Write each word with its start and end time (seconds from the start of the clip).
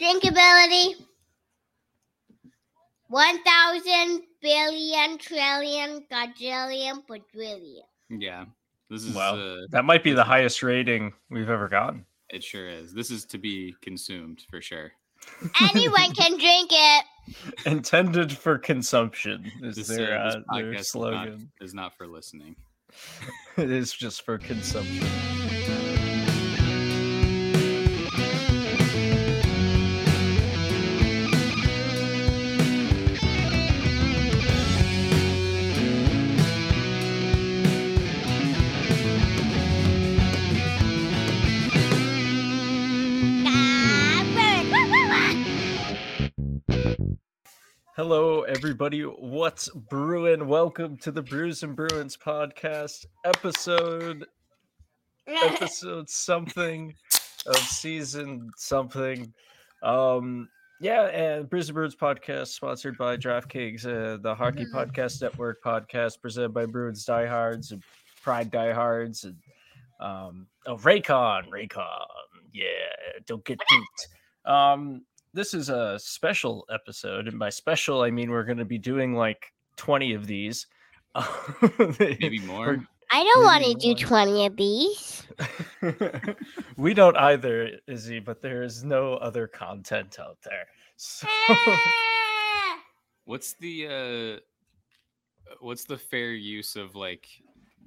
Drinkability. 0.00 0.94
One 3.08 3.42
thousand 3.44 4.22
billion 4.42 5.18
trillion 5.18 6.04
quadrillion 6.10 7.02
quadrillion. 7.02 7.84
Yeah, 8.10 8.46
this 8.90 9.04
is. 9.04 9.14
Wow. 9.14 9.36
Uh, 9.36 9.56
That 9.70 9.84
might 9.84 10.02
be 10.02 10.12
the 10.12 10.24
highest 10.24 10.62
rating 10.62 11.12
we've 11.30 11.48
ever 11.50 11.68
gotten. 11.68 12.04
it 12.30 12.42
sure 12.42 12.68
is. 12.68 12.92
This 12.92 13.10
is 13.10 13.24
to 13.26 13.38
be 13.38 13.74
consumed 13.80 14.42
for 14.50 14.60
sure. 14.60 14.92
Anyone 15.60 16.12
can 16.14 16.32
drink 16.38 16.70
it. 16.72 17.04
Intended 17.64 18.30
for 18.36 18.58
consumption 18.58 19.50
is 19.62 19.76
This, 19.76 19.88
their, 19.88 20.18
uh, 20.18 20.24
this 20.26 20.36
uh, 20.36 20.52
podcast 20.52 20.74
is 20.74 20.74
not, 20.74 20.84
slogan. 20.84 21.50
is 21.60 21.74
not 21.74 21.96
for 21.96 22.06
listening. 22.06 22.56
it 23.56 23.70
is 23.70 23.92
just 23.92 24.22
for 24.24 24.36
consumption. 24.38 25.06
Hello, 47.96 48.42
everybody. 48.42 49.00
What's 49.00 49.70
brewing? 49.70 50.48
Welcome 50.48 50.98
to 50.98 51.10
the 51.10 51.22
Brews 51.22 51.62
and 51.62 51.74
Bruins 51.74 52.14
podcast, 52.14 53.06
episode 53.24 54.26
episode 55.26 56.10
something 56.10 56.94
of 57.46 57.56
season 57.56 58.50
something. 58.58 59.32
Um, 59.82 60.46
yeah, 60.78 61.04
and 61.04 61.48
Brews 61.48 61.70
and 61.70 61.74
Bruins 61.74 61.96
podcast 61.96 62.48
sponsored 62.48 62.98
by 62.98 63.16
DraftKings, 63.16 63.86
uh, 63.86 64.18
the 64.18 64.34
Hockey 64.34 64.66
Podcast 64.66 65.22
Network 65.22 65.62
podcast 65.64 66.20
presented 66.20 66.52
by 66.52 66.66
Bruins 66.66 67.02
Diehards 67.06 67.72
and 67.72 67.82
Pride 68.22 68.50
Diehards 68.50 69.24
and 69.24 69.36
um, 70.00 70.46
oh 70.66 70.76
Raycon, 70.76 71.48
Raycon, 71.48 72.06
yeah, 72.52 73.22
don't 73.26 73.42
get 73.46 73.58
duped. 73.70 74.08
Um, 74.44 75.06
this 75.36 75.54
is 75.54 75.68
a 75.68 75.98
special 75.98 76.66
episode, 76.70 77.28
and 77.28 77.38
by 77.38 77.50
special 77.50 78.02
I 78.02 78.10
mean 78.10 78.30
we're 78.30 78.44
going 78.44 78.58
to 78.58 78.64
be 78.64 78.78
doing 78.78 79.14
like 79.14 79.52
twenty 79.76 80.14
of 80.14 80.26
these. 80.26 80.66
Maybe 82.00 82.40
more. 82.40 82.84
I 83.10 83.22
don't 83.22 83.44
want 83.44 83.64
to 83.64 83.74
do 83.74 83.94
20 83.94 84.46
of 84.46 84.56
these. 84.56 85.22
we 86.76 86.92
don't 86.92 87.16
either, 87.16 87.70
Izzy, 87.86 88.18
but 88.18 88.42
there 88.42 88.62
is 88.62 88.82
no 88.82 89.14
other 89.14 89.46
content 89.46 90.18
out 90.18 90.38
there. 90.42 90.66
So 90.96 91.28
Ah! 91.48 92.80
What's 93.24 93.54
the 93.54 94.40
uh 94.40 94.40
what's 95.60 95.84
the 95.84 95.98
fair 95.98 96.32
use 96.32 96.76
of 96.76 96.94
like 96.94 97.26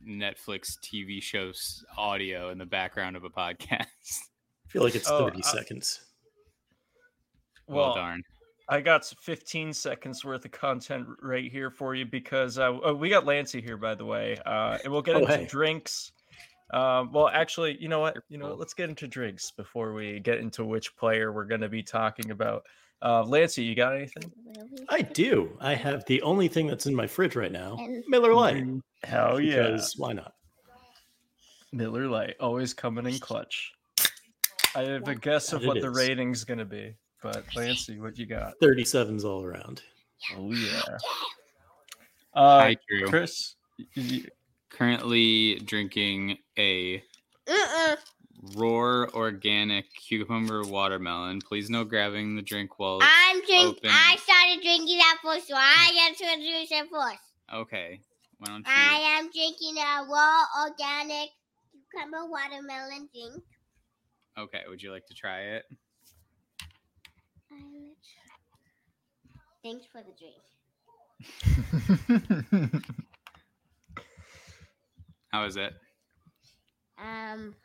Netflix 0.06 0.78
TV 0.84 1.22
shows 1.22 1.86
audio 1.98 2.50
in 2.50 2.58
the 2.58 2.66
background 2.66 3.16
of 3.16 3.24
a 3.24 3.30
podcast? 3.30 3.70
I 3.72 4.68
feel 4.68 4.84
like 4.84 4.96
it's 4.96 5.10
Oh, 5.10 5.26
30 5.30 5.40
uh, 5.40 5.42
seconds. 5.44 6.02
Well, 7.70 7.88
well, 7.88 7.96
darn. 7.96 8.24
I 8.68 8.82
got 8.82 9.04
15 9.06 9.74
seconds 9.74 10.24
worth 10.24 10.46
of 10.46 10.52
content 10.52 11.08
right 11.22 11.52
here 11.52 11.72
for 11.72 11.96
you 11.96 12.06
because 12.06 12.60
uh, 12.60 12.78
oh, 12.84 12.94
we 12.94 13.10
got 13.10 13.26
Lancey 13.26 13.62
here, 13.62 13.78
by 13.78 13.96
the 13.96 14.06
way, 14.06 14.38
uh, 14.46 14.78
and 14.84 14.94
we'll 14.94 15.02
get 15.02 15.16
Oh, 15.16 15.20
into 15.20 15.38
hey. 15.38 15.46
drinks. 15.46 16.12
Um, 16.72 17.12
well, 17.12 17.30
actually, 17.30 17.78
you 17.82 17.88
know 17.88 18.00
what? 18.00 18.18
You 18.30 18.38
know, 18.38 18.50
what? 18.50 18.60
let's 18.60 18.76
get 18.76 18.90
into 18.90 19.08
drinks 19.08 19.50
before 19.50 19.94
we 19.94 20.20
get 20.20 20.38
into 20.38 20.64
which 20.66 20.96
player 20.98 21.32
we're 21.32 21.46
going 21.46 21.62
to 21.62 21.70
be 21.70 21.82
talking 21.82 22.30
about. 22.30 22.64
Uh, 23.02 23.24
Lancey, 23.24 23.64
you 23.64 23.76
got 23.76 23.96
anything? 23.96 24.32
I 24.90 25.02
do. 25.02 25.58
I 25.62 25.74
have 25.74 26.06
the 26.06 26.22
only 26.22 26.48
thing 26.48 26.68
that's 26.68 26.86
in 26.86 26.94
my 26.94 27.08
fridge 27.08 27.36
right 27.36 27.52
now 27.52 27.78
Miller 28.08 28.36
Lite. 28.36 28.66
Hell 29.04 29.40
yeah, 29.40 29.64
Because 29.64 29.96
why 29.98 30.14
not? 30.14 30.34
Miller 31.72 32.08
Lite 32.08 32.36
always 32.40 32.74
coming 32.74 33.08
in 33.08 33.18
clutch. 33.20 33.72
I 34.76 34.82
have 34.84 35.08
a 35.08 35.16
guess 35.16 35.54
of 35.54 35.66
what 35.66 35.82
the 35.82 35.90
rating's 35.90 36.44
going 36.44 36.60
to 36.60 36.66
be, 36.66 36.94
but 37.22 37.44
Lancey, 37.56 38.00
what 38.00 38.18
you 38.18 38.26
got? 38.26 38.54
37s 38.62 39.24
all 39.24 39.44
around. 39.44 39.82
Oh 40.38 40.52
yeah. 40.52 40.82
Uh, 42.34 42.60
Hi, 42.60 42.78
Drew. 42.88 43.08
Chris, 43.08 43.56
y- 43.78 43.86
y- 43.98 44.26
Currently 44.70 45.56
drinking 45.66 46.38
a 46.58 47.04
Mm-mm. 47.48 47.98
Roar 48.56 49.10
organic 49.14 49.86
cucumber 49.96 50.64
watermelon. 50.64 51.42
Please 51.42 51.70
no 51.70 51.84
grabbing 51.84 52.36
the 52.36 52.42
drink 52.42 52.78
while 52.80 53.00
it's 53.02 53.08
I'm 53.10 53.42
drink. 53.46 53.78
open. 53.80 53.90
I 53.92 54.16
started 54.18 54.62
drinking 54.64 54.98
that 55.00 55.18
first, 55.24 55.48
so 55.48 55.56
I 55.58 55.92
get 55.94 56.18
to 56.20 56.34
introduce 56.34 56.72
it 56.72 56.88
first. 56.90 57.18
Okay. 57.54 58.00
Why 58.38 58.48
don't 58.48 58.60
you 58.60 58.64
I 58.74 59.18
am 59.18 59.32
drinking 59.32 59.76
a 59.78 60.06
Roar 60.08 60.70
organic 60.70 61.30
cucumber 61.92 62.26
watermelon 62.30 63.10
drink. 63.14 63.44
Okay, 64.38 64.62
would 64.70 64.82
you 64.82 64.92
like 64.94 65.08
to 65.08 65.14
try 65.14 65.42
it? 65.42 65.66
Thanks 69.64 69.86
for 69.86 70.02
the 70.04 70.12
drink. 70.18 70.36
How 75.32 75.46
is 75.46 75.58
it? 75.58 75.74
Um, 76.98 77.56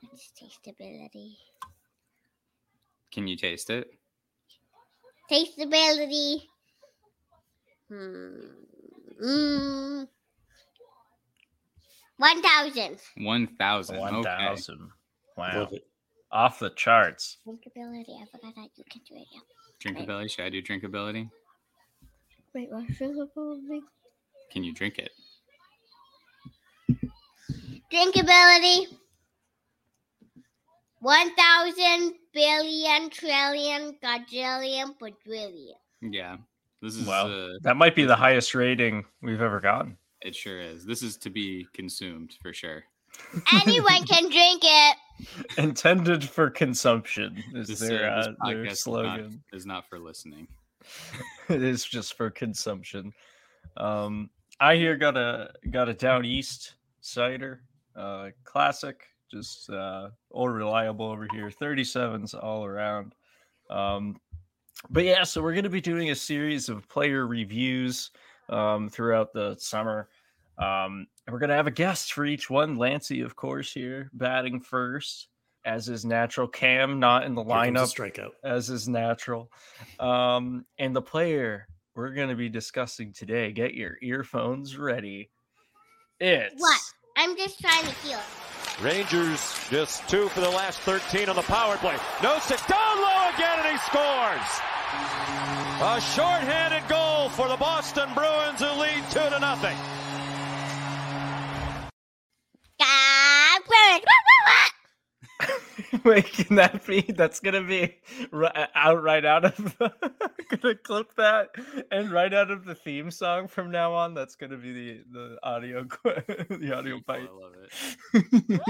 what's 0.00 0.32
tasteability? 0.32 1.36
Can 3.12 3.26
you 3.28 3.36
taste 3.36 3.68
it? 3.70 3.98
Tasteability. 5.30 6.48
Hmm. 7.88 8.64
Mm. 9.22 10.08
One 12.18 12.42
thousand. 12.42 13.00
1000. 13.16 13.96
One 13.96 14.14
Okay. 14.16 14.38
thousand. 14.38 14.90
Wow, 15.36 15.60
Love 15.60 15.72
it. 15.72 15.87
Off 16.30 16.58
the 16.58 16.70
charts. 16.70 17.38
Drinkability. 17.46 18.20
I 18.22 18.26
forgot 18.30 18.54
that 18.56 18.68
you 18.76 18.84
can 18.90 19.00
do 19.08 19.14
it. 19.16 19.26
Yeah. 19.32 19.40
Drinkability. 19.92 20.30
Should 20.30 20.44
I 20.44 20.48
do 20.50 20.62
drinkability? 20.62 21.30
Wait, 22.54 22.68
what's 22.70 22.90
drinkability? 22.98 23.80
Can 24.50 24.64
you 24.64 24.72
drink 24.72 24.98
it? 24.98 25.10
Drinkability. 27.92 28.86
One 31.00 31.34
thousand 31.36 32.14
billion 32.34 33.08
trillion 33.10 33.94
quadrillion 34.02 34.94
quadrillion. 34.94 35.76
Yeah. 36.02 36.36
This 36.82 36.96
is 36.96 37.06
Wow. 37.06 37.28
uh, 37.28 37.48
That 37.62 37.76
might 37.76 37.94
be 37.96 38.04
the 38.04 38.16
highest 38.16 38.54
rating 38.54 39.04
we've 39.22 39.40
ever 39.40 39.60
gotten. 39.60 39.96
it 40.22 40.34
sure 40.34 40.60
is. 40.60 40.84
This 40.84 41.02
is 41.02 41.16
to 41.18 41.30
be 41.30 41.66
consumed 41.72 42.34
for 42.42 42.52
sure. 42.52 42.84
Anyone 43.52 44.04
can 44.06 44.24
drink 44.30 44.62
it. 44.64 44.96
Intended 45.58 46.24
for 46.24 46.50
consumption 46.50 47.42
is 47.54 47.68
This, 47.68 47.80
their, 47.80 48.10
uh, 48.10 48.20
uh, 48.20 48.48
their 48.48 48.64
podcast 48.64 48.66
is 48.66 48.66
not, 48.66 48.76
slogan. 48.76 49.42
is 49.52 49.66
not 49.66 49.88
for 49.88 49.98
listening. 49.98 50.48
it 51.48 51.62
is 51.62 51.84
just 51.84 52.14
for 52.14 52.30
consumption. 52.30 53.12
Um, 53.76 54.30
I 54.60 54.76
here 54.76 54.96
got 54.96 55.16
a 55.16 55.50
got 55.70 55.88
a 55.88 55.94
down 55.94 56.24
east 56.24 56.74
cider, 57.00 57.62
uh, 57.96 58.30
classic, 58.44 59.02
just 59.30 59.70
uh, 59.70 60.10
all 60.30 60.48
reliable 60.48 61.06
over 61.06 61.28
here. 61.32 61.50
Thirty 61.50 61.84
sevens 61.84 62.34
all 62.34 62.64
around. 62.64 63.14
Um, 63.70 64.20
but 64.90 65.04
yeah, 65.04 65.24
so 65.24 65.42
we're 65.42 65.52
going 65.52 65.64
to 65.64 65.70
be 65.70 65.80
doing 65.80 66.10
a 66.10 66.14
series 66.14 66.68
of 66.68 66.88
player 66.88 67.26
reviews 67.26 68.10
um, 68.48 68.88
throughout 68.88 69.32
the 69.32 69.56
summer. 69.58 70.08
Um, 70.58 71.06
we're 71.28 71.38
going 71.38 71.50
to 71.50 71.56
have 71.56 71.66
a 71.66 71.72
guest 71.72 72.12
for 72.12 72.24
each 72.24 72.50
one. 72.50 72.76
Lancey, 72.76 73.20
of 73.20 73.36
course, 73.36 73.72
here 73.72 74.10
batting 74.12 74.60
first, 74.60 75.28
as 75.64 75.88
is 75.88 76.04
natural. 76.04 76.48
Cam 76.48 76.98
not 76.98 77.24
in 77.24 77.34
the 77.34 77.44
Here 77.44 77.50
comes 77.52 77.68
a 77.68 77.72
lineup 77.72 78.12
strikeout. 78.12 78.30
as 78.42 78.68
is 78.70 78.88
natural. 78.88 79.50
Um, 80.00 80.64
and 80.78 80.96
the 80.96 81.02
player 81.02 81.68
we're 81.94 82.12
going 82.12 82.28
to 82.30 82.34
be 82.36 82.48
discussing 82.48 83.12
today, 83.12 83.52
get 83.52 83.74
your 83.74 83.96
earphones 84.02 84.76
ready. 84.76 85.30
It's 86.20 86.54
What? 86.60 86.80
I'm 87.16 87.36
just 87.36 87.60
trying 87.60 87.84
to 87.84 87.92
heal. 88.06 88.20
Rangers 88.80 89.66
just 89.70 90.08
two 90.08 90.28
for 90.28 90.40
the 90.40 90.50
last 90.50 90.80
13 90.80 91.28
on 91.28 91.36
the 91.36 91.42
power 91.42 91.76
play. 91.78 91.96
No 92.22 92.38
stick 92.38 92.64
down 92.66 92.96
low 93.00 93.30
again, 93.34 93.58
and 93.58 93.68
he 93.72 93.78
scores. 93.78 94.48
A 95.80 96.00
shorthanded 96.00 96.88
goal 96.88 97.28
for 97.30 97.48
the 97.48 97.56
Boston 97.56 98.08
Bruins, 98.14 98.60
who 98.60 98.70
lead 98.80 99.02
two 99.10 99.28
to 99.30 99.38
nothing. 99.40 99.76
Wait, 106.04 106.30
can 106.32 106.56
that 106.56 106.86
be? 106.86 107.00
That's 107.00 107.40
gonna 107.40 107.64
be 107.64 107.96
right 108.30 108.68
out 108.74 109.02
right 109.02 109.24
out 109.24 109.44
of. 109.44 109.56
The, 109.56 109.92
gonna 110.56 110.74
clip 110.74 111.14
that 111.16 111.50
and 111.90 112.10
right 112.10 112.32
out 112.32 112.50
of 112.50 112.64
the 112.64 112.74
theme 112.74 113.10
song 113.10 113.48
from 113.48 113.70
now 113.70 113.94
on. 113.94 114.14
That's 114.14 114.36
gonna 114.36 114.56
be 114.56 114.72
the 114.72 115.04
the 115.12 115.38
audio 115.42 115.84
the 116.04 116.74
audio 116.76 117.00
bite. 117.06 117.28
I 117.28 117.32
love 117.32 117.54
it. 118.14 118.60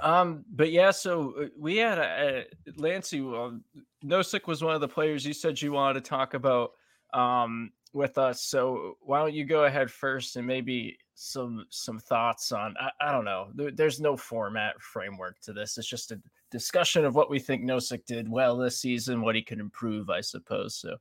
Um, 0.00 0.44
but 0.50 0.72
yeah, 0.72 0.90
so 0.90 1.34
uh, 1.40 1.46
we 1.56 1.76
had 1.76 1.98
a, 1.98 2.44
a 2.66 2.72
Lancey. 2.76 3.20
Well, 3.20 3.60
Nosek 4.04 4.48
was 4.48 4.62
one 4.62 4.74
of 4.74 4.80
the 4.80 4.88
players 4.88 5.24
you 5.24 5.32
said 5.32 5.62
you 5.62 5.72
wanted 5.72 6.04
to 6.04 6.08
talk 6.08 6.34
about 6.34 6.72
um, 7.14 7.70
with 7.92 8.18
us. 8.18 8.42
So 8.42 8.96
why 9.00 9.18
don't 9.20 9.34
you 9.34 9.44
go 9.44 9.64
ahead 9.64 9.90
first 9.90 10.36
and 10.36 10.46
maybe 10.46 10.96
some 11.14 11.66
some 11.70 11.98
thoughts 11.98 12.52
on? 12.52 12.74
I, 12.80 12.90
I 13.08 13.12
don't 13.12 13.24
know. 13.24 13.48
There, 13.54 13.70
there's 13.70 14.00
no 14.00 14.16
format 14.16 14.80
framework 14.80 15.40
to 15.42 15.52
this. 15.52 15.78
It's 15.78 15.88
just 15.88 16.12
a 16.12 16.20
discussion 16.50 17.04
of 17.04 17.14
what 17.14 17.30
we 17.30 17.38
think 17.38 17.62
Nosek 17.62 18.04
did 18.06 18.28
well 18.28 18.56
this 18.56 18.80
season, 18.80 19.22
what 19.22 19.34
he 19.34 19.42
could 19.42 19.60
improve, 19.60 20.10
I 20.10 20.20
suppose. 20.20 20.76
So, 20.76 20.96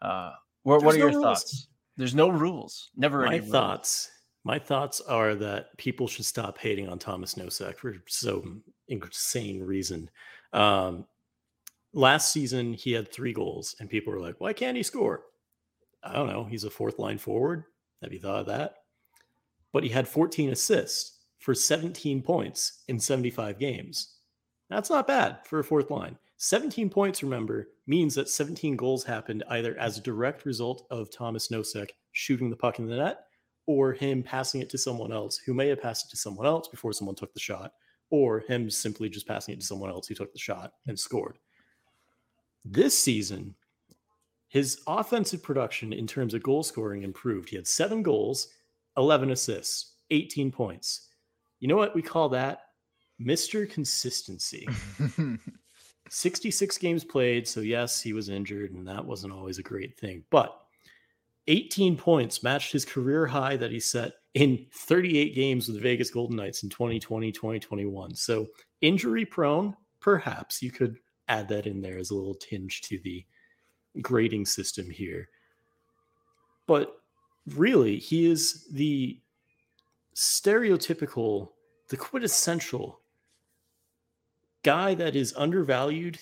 uh, 0.00 0.32
what, 0.62 0.82
what 0.82 0.94
are 0.94 0.98
no 0.98 1.04
your 1.04 1.12
rules. 1.12 1.24
thoughts? 1.24 1.68
There's 1.96 2.14
no 2.14 2.28
rules. 2.28 2.90
Never 2.96 3.20
My 3.20 3.28
any 3.28 3.40
rules. 3.40 3.52
thoughts. 3.52 4.10
My 4.44 4.58
thoughts 4.58 5.00
are 5.00 5.34
that 5.36 5.76
people 5.76 6.08
should 6.08 6.24
stop 6.24 6.58
hating 6.58 6.88
on 6.88 6.98
Thomas 6.98 7.34
Nosek 7.34 7.76
for 7.76 7.94
some 8.08 8.62
insane 8.88 9.62
reason. 9.62 10.10
Um, 10.52 11.06
last 11.92 12.32
season, 12.32 12.72
he 12.72 12.92
had 12.92 13.12
three 13.12 13.32
goals, 13.32 13.76
and 13.78 13.88
people 13.88 14.12
were 14.12 14.20
like, 14.20 14.40
"Why 14.40 14.52
can't 14.52 14.76
he 14.76 14.82
score?" 14.82 15.22
I 16.02 16.14
don't 16.14 16.28
know. 16.28 16.44
He's 16.44 16.64
a 16.64 16.70
fourth 16.70 16.98
line 16.98 17.18
forward. 17.18 17.64
Have 18.02 18.12
you 18.12 18.18
thought 18.18 18.40
of 18.40 18.46
that? 18.46 18.74
But 19.72 19.84
he 19.84 19.88
had 19.88 20.08
14 20.08 20.50
assists 20.50 21.20
for 21.38 21.54
17 21.54 22.22
points 22.22 22.82
in 22.88 22.98
75 22.98 23.58
games. 23.58 24.16
That's 24.68 24.90
not 24.90 25.06
bad 25.06 25.38
for 25.44 25.58
a 25.58 25.64
fourth 25.64 25.90
line. 25.90 26.18
17 26.38 26.90
points, 26.90 27.22
remember, 27.22 27.68
means 27.86 28.14
that 28.14 28.28
17 28.28 28.74
goals 28.76 29.04
happened 29.04 29.44
either 29.50 29.78
as 29.78 29.96
a 29.96 30.02
direct 30.02 30.44
result 30.44 30.86
of 30.90 31.10
Thomas 31.10 31.48
Nosek 31.48 31.90
shooting 32.12 32.50
the 32.50 32.56
puck 32.56 32.78
in 32.78 32.86
the 32.86 32.96
net 32.96 33.26
or 33.66 33.92
him 33.92 34.22
passing 34.22 34.60
it 34.60 34.70
to 34.70 34.78
someone 34.78 35.12
else 35.12 35.38
who 35.38 35.54
may 35.54 35.68
have 35.68 35.80
passed 35.80 36.06
it 36.06 36.10
to 36.10 36.16
someone 36.16 36.46
else 36.46 36.68
before 36.68 36.92
someone 36.92 37.14
took 37.14 37.32
the 37.32 37.40
shot, 37.40 37.72
or 38.10 38.40
him 38.40 38.68
simply 38.68 39.08
just 39.08 39.26
passing 39.26 39.54
it 39.54 39.60
to 39.60 39.66
someone 39.66 39.90
else 39.90 40.06
who 40.06 40.14
took 40.14 40.32
the 40.32 40.38
shot 40.38 40.72
and 40.86 40.98
scored. 40.98 41.38
This 42.64 42.98
season, 42.98 43.54
his 44.52 44.82
offensive 44.86 45.42
production 45.42 45.94
in 45.94 46.06
terms 46.06 46.34
of 46.34 46.42
goal 46.42 46.62
scoring 46.62 47.04
improved. 47.04 47.48
He 47.48 47.56
had 47.56 47.66
seven 47.66 48.02
goals, 48.02 48.48
11 48.98 49.30
assists, 49.30 49.94
18 50.10 50.52
points. 50.52 51.08
You 51.58 51.68
know 51.68 51.76
what 51.76 51.94
we 51.94 52.02
call 52.02 52.28
that? 52.28 52.60
Mr. 53.18 53.68
Consistency. 53.68 54.68
66 56.10 56.76
games 56.76 57.02
played. 57.02 57.48
So, 57.48 57.60
yes, 57.60 58.02
he 58.02 58.12
was 58.12 58.28
injured, 58.28 58.72
and 58.74 58.86
that 58.86 59.06
wasn't 59.06 59.32
always 59.32 59.58
a 59.58 59.62
great 59.62 59.98
thing. 59.98 60.22
But 60.30 60.54
18 61.46 61.96
points 61.96 62.42
matched 62.42 62.72
his 62.72 62.84
career 62.84 63.26
high 63.26 63.56
that 63.56 63.70
he 63.70 63.80
set 63.80 64.12
in 64.34 64.66
38 64.74 65.34
games 65.34 65.66
with 65.66 65.76
the 65.76 65.82
Vegas 65.82 66.10
Golden 66.10 66.36
Knights 66.36 66.62
in 66.62 66.68
2020, 66.68 67.32
2021. 67.32 68.14
So, 68.16 68.48
injury 68.82 69.24
prone, 69.24 69.74
perhaps 69.98 70.60
you 70.60 70.70
could 70.70 70.98
add 71.28 71.48
that 71.48 71.66
in 71.66 71.80
there 71.80 71.96
as 71.96 72.10
a 72.10 72.14
little 72.14 72.34
tinge 72.34 72.82
to 72.82 72.98
the 73.02 73.24
grading 74.00 74.46
system 74.46 74.88
here. 74.88 75.28
But 76.66 76.96
really, 77.46 77.98
he 77.98 78.30
is 78.30 78.66
the 78.72 79.20
stereotypical, 80.14 81.50
the 81.88 81.96
quintessential 81.96 83.00
guy 84.62 84.94
that 84.94 85.16
is 85.16 85.34
undervalued, 85.36 86.18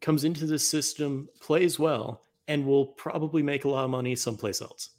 comes 0.00 0.24
into 0.24 0.46
the 0.46 0.58
system, 0.58 1.28
plays 1.40 1.78
well, 1.78 2.22
and 2.48 2.66
will 2.66 2.86
probably 2.86 3.42
make 3.42 3.64
a 3.64 3.68
lot 3.68 3.84
of 3.84 3.90
money 3.90 4.16
someplace 4.16 4.60
else. 4.60 4.90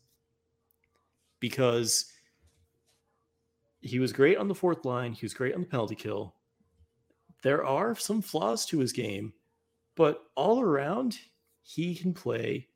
Because 1.39 2.05
he 3.81 3.99
was 3.99 4.13
great 4.13 4.37
on 4.37 4.47
the 4.47 4.55
fourth 4.55 4.85
line, 4.85 5.11
he 5.11 5.25
was 5.25 5.33
great 5.33 5.53
on 5.53 5.61
the 5.61 5.67
penalty 5.67 5.95
kill. 5.95 6.35
There 7.41 7.65
are 7.65 7.95
some 7.95 8.21
flaws 8.21 8.65
to 8.67 8.79
his 8.79 8.93
game, 8.93 9.33
but 9.95 10.23
all 10.35 10.61
around, 10.61 11.19
he 11.63 11.95
can 11.95 12.13
play 12.13 12.67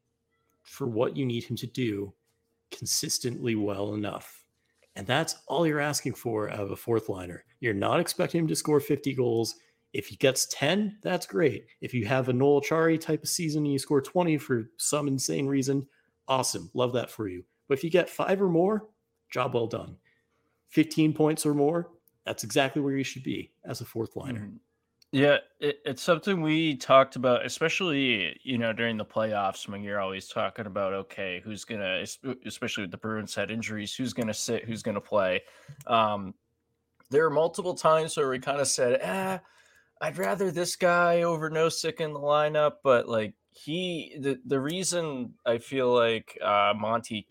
for 0.64 0.88
what 0.88 1.16
you 1.16 1.26
need 1.26 1.44
him 1.44 1.56
to 1.58 1.68
do 1.68 2.14
consistently 2.72 3.56
well 3.56 3.94
enough. 3.94 4.44
And 4.96 5.06
that's 5.06 5.36
all 5.48 5.68
you're 5.68 5.80
asking 5.80 6.16
for 6.16 6.50
out 6.50 6.60
of 6.60 6.72
a 6.72 6.76
fourth 6.76 7.08
liner. 7.08 7.46
You're 7.60 7.74
not 7.74 8.00
expecting 8.00 8.42
him 8.42 8.48
to 8.48 8.56
score 8.56 8.80
50 8.80 9.14
goals. 9.14 9.56
If 9.94 10.08
he 10.08 10.16
gets 10.16 10.48
10, 10.48 10.98
that's 11.04 11.26
great. 11.26 11.68
If 11.82 11.94
you 11.94 12.06
have 12.06 12.30
a 12.30 12.34
Noel 12.34 12.62
Acciari 12.62 13.00
type 13.00 13.24
of 13.24 13.30
season 13.30 13.64
and 13.64 13.72
you 13.72 13.80
score 13.80 14.02
20 14.02 14.38
for 14.38 14.70
some 14.78 15.08
insane 15.08 15.48
reason, 15.48 15.88
awesome. 16.28 16.70
Love 16.74 16.94
that 16.94 17.12
for 17.12 17.28
you. 17.28 17.44
But 17.68 17.78
if 17.78 17.84
you 17.84 17.90
get 17.90 18.10
five 18.10 18.42
or 18.42 18.50
more, 18.50 18.88
job 19.30 19.54
well 19.54 19.68
done. 19.68 19.98
15 20.70 21.14
points 21.14 21.46
or 21.46 21.54
more, 21.54 21.92
that's 22.26 22.44
exactly 22.44 22.82
where 22.82 22.96
you 22.96 23.04
should 23.04 23.24
be 23.24 23.54
as 23.64 23.82
a 23.82 23.86
fourth 23.86 24.16
liner. 24.16 24.42
Mhm. 24.42 24.60
Yeah, 25.12 25.38
it, 25.60 25.80
it's 25.86 26.02
something 26.02 26.42
we 26.42 26.76
talked 26.76 27.16
about, 27.16 27.46
especially 27.46 28.38
you 28.44 28.58
know 28.58 28.74
during 28.74 28.98
the 28.98 29.06
playoffs 29.06 29.68
when 29.68 29.82
you're 29.82 30.02
always 30.02 30.28
talking 30.28 30.66
about 30.66 30.94
okay, 30.94 31.42
who's 31.44 31.64
gonna, 31.64 32.04
especially 32.46 32.84
with 32.84 32.92
the 32.92 32.98
Bruins 32.98 33.34
had 33.34 33.50
injuries, 33.50 33.96
who's 33.96 34.14
gonna 34.14 34.34
sit, 34.34 34.66
who's 34.66 34.84
gonna 34.84 35.00
play. 35.02 35.44
Um, 35.86 36.34
there 37.10 37.26
are 37.26 37.30
multiple 37.30 37.74
times 37.74 38.18
where 38.18 38.30
we 38.30 38.40
kind 38.40 38.60
of 38.60 38.68
said, 38.68 39.00
ah, 39.04 39.40
I'd 40.02 40.18
rather 40.18 40.52
this 40.52 40.76
guy 40.76 41.22
over 41.22 41.50
Nosek 41.50 42.02
in 42.02 42.14
the 42.14 42.20
lineup, 42.20 42.74
but 42.84 43.08
like 43.08 43.34
he, 43.52 44.18
the 44.20 44.40
the 44.46 44.60
reason 44.60 45.34
I 45.46 45.60
feel 45.60 45.94
like 45.94 46.38
uh, 46.44 46.74
Monty 46.78 47.28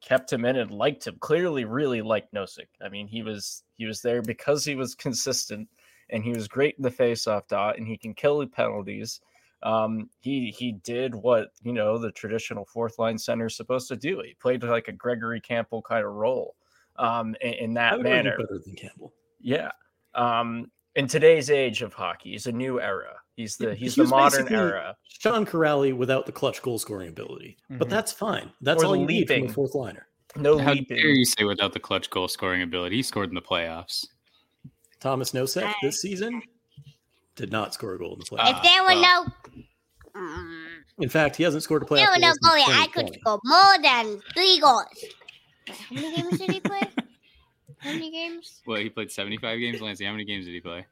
kept 0.00 0.32
him 0.32 0.44
in 0.44 0.56
and 0.56 0.70
liked 0.70 1.06
him 1.08 1.16
clearly, 1.18 1.64
really 1.64 2.00
liked 2.00 2.32
Nosek. 2.32 2.68
I 2.80 2.88
mean, 2.88 3.08
he 3.08 3.22
was 3.22 3.64
he 3.76 3.86
was 3.86 4.02
there 4.02 4.22
because 4.22 4.64
he 4.64 4.76
was 4.76 4.94
consistent 4.94 5.68
and 6.10 6.24
he 6.24 6.30
was 6.32 6.48
great 6.48 6.74
in 6.76 6.82
the 6.82 6.90
faceoff 6.90 7.46
dot 7.48 7.78
and 7.78 7.86
he 7.86 7.96
can 7.96 8.14
kill 8.14 8.38
the 8.38 8.46
penalties. 8.46 9.20
Um, 9.62 10.08
he 10.20 10.54
he 10.56 10.72
did 10.84 11.14
what 11.14 11.48
you 11.62 11.72
know 11.72 11.98
the 11.98 12.12
traditional 12.12 12.64
fourth 12.64 12.98
line 12.98 13.18
center 13.18 13.46
is 13.46 13.56
supposed 13.56 13.88
to 13.88 13.96
do. 13.96 14.20
He 14.24 14.34
played 14.34 14.62
like 14.62 14.88
a 14.88 14.92
Gregory 14.92 15.40
Campbell 15.40 15.82
kind 15.82 16.04
of 16.06 16.12
role 16.12 16.54
um, 16.96 17.34
in, 17.40 17.52
in 17.54 17.74
that 17.74 17.96
would 17.96 18.04
manner. 18.04 18.36
better 18.36 18.60
than 18.64 18.74
Campbell. 18.76 19.12
Yeah. 19.40 19.70
Um, 20.14 20.70
in 20.94 21.06
today's 21.06 21.50
age 21.50 21.82
of 21.82 21.92
hockey, 21.92 22.30
he's 22.32 22.46
a 22.46 22.52
new 22.52 22.80
era. 22.80 23.14
He's 23.36 23.56
the 23.56 23.68
Yeah, 23.68 23.74
he's 23.74 23.94
he 23.94 24.02
the 24.02 24.08
modern 24.08 24.52
era. 24.52 24.96
Sean 25.08 25.44
Kuraly 25.46 25.92
without 25.96 26.26
the 26.26 26.32
clutch 26.32 26.60
goal 26.62 26.78
scoring 26.78 27.08
ability. 27.08 27.56
But 27.70 27.86
Mhm. 27.86 27.90
that's 27.90 28.12
fine. 28.12 28.50
That's 28.62 28.82
Or 28.82 28.86
all 28.86 28.92
the 28.92 29.00
you 29.00 29.06
need 29.06 29.28
from 29.28 29.44
a 29.44 29.48
fourth 29.48 29.74
liner. 29.74 30.06
No 30.36 30.58
How 30.58 30.72
leaping. 30.72 30.96
dare 30.96 31.10
you 31.10 31.24
say 31.24 31.44
without 31.44 31.72
the 31.72 31.78
clutch 31.80 32.10
goal 32.10 32.26
scoring 32.28 32.62
ability? 32.62 32.96
He 32.96 33.02
scored 33.02 33.28
in 33.28 33.34
the 33.34 33.42
playoffs. 33.42 34.06
Thomas 35.00 35.32
Nosek 35.32 35.72
this 35.82 36.00
season 36.00 36.42
did 37.36 37.52
not 37.52 37.74
score 37.74 37.94
a 37.94 37.98
goal 37.98 38.14
in 38.14 38.18
the 38.18 38.24
playoffs. 38.24 38.56
If 38.56 38.62
there 38.62 38.82
were 38.82 39.00
well. 39.00 39.24
no, 40.14 40.20
mm, 40.20 40.64
in 40.98 41.08
fact, 41.08 41.36
he 41.36 41.44
hasn't 41.44 41.62
scored 41.62 41.82
a 41.82 41.84
if 41.84 41.90
there 41.90 42.06
playoff 42.06 42.14
were 42.16 42.20
no 42.20 42.32
goal 42.42 42.50
goalie, 42.52 42.82
I 42.82 42.86
could 42.88 43.06
2020. 43.12 43.20
score 43.20 43.40
more 43.44 43.82
than 43.82 44.20
three 44.34 44.58
goals. 44.60 44.84
How 45.68 45.94
many 45.94 46.16
games 46.16 46.38
did 46.38 46.50
he 46.50 46.60
play? 46.60 46.82
How 47.78 47.92
many 47.92 48.10
games? 48.10 48.60
Well, 48.66 48.80
he 48.80 48.88
played 48.90 49.10
75 49.12 49.60
games. 49.60 49.80
Lancey, 49.80 50.04
how 50.04 50.10
many 50.12 50.24
games 50.24 50.44
did 50.46 50.52
he 50.54 50.60
play? 50.60 50.84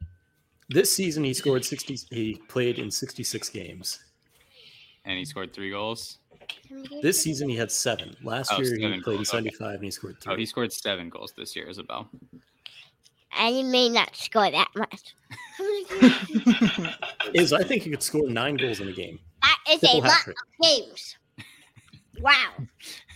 This 0.68 0.92
season, 0.92 1.24
he 1.24 1.34
scored 1.34 1.64
60. 1.64 1.96
He 2.10 2.40
played 2.48 2.78
in 2.78 2.90
66 2.90 3.48
games. 3.50 4.04
And 5.04 5.18
he 5.18 5.24
scored 5.24 5.52
three 5.52 5.70
goals. 5.70 6.18
How 6.68 6.76
many 6.76 6.86
games 6.88 7.02
This 7.02 7.20
season, 7.22 7.48
he 7.48 7.56
had 7.56 7.70
seven. 7.72 8.14
Last 8.22 8.52
Oh, 8.52 8.58
year, 8.60 8.64
he 8.76 8.82
seven 8.82 9.02
played 9.02 9.14
in 9.14 9.16
goals, 9.18 9.28
okay. 9.30 9.38
75 9.50 9.74
and 9.74 9.84
he 9.84 9.90
scored 9.90 10.20
three. 10.20 10.32
Oh, 10.34 10.36
he 10.36 10.46
scored 10.46 10.72
seven 10.72 11.08
goals 11.08 11.32
this 11.36 11.56
year, 11.56 11.68
Isabel. 11.68 12.08
And 13.38 13.54
he 13.54 13.62
may 13.62 13.88
not 13.88 14.14
score 14.16 14.50
that 14.50 14.68
much. 14.76 15.14
How 15.58 15.64
many 15.64 15.84
games? 15.84 16.94
Is 17.34 17.52
I 17.52 17.62
think 17.62 17.82
he 17.82 17.90
could 17.90 18.02
score 18.02 18.28
nine 18.28 18.56
goals 18.56 18.80
in 18.80 18.88
a 18.88 18.92
game. 18.92 19.18
That 19.42 19.58
is 19.70 19.76
a 19.76 19.80
Triple 19.80 20.02
hat 20.02 20.08
lot 20.08 20.18
trick. 20.20 20.36
of 20.36 20.64
games. 20.66 21.16
Wow. 22.20 22.52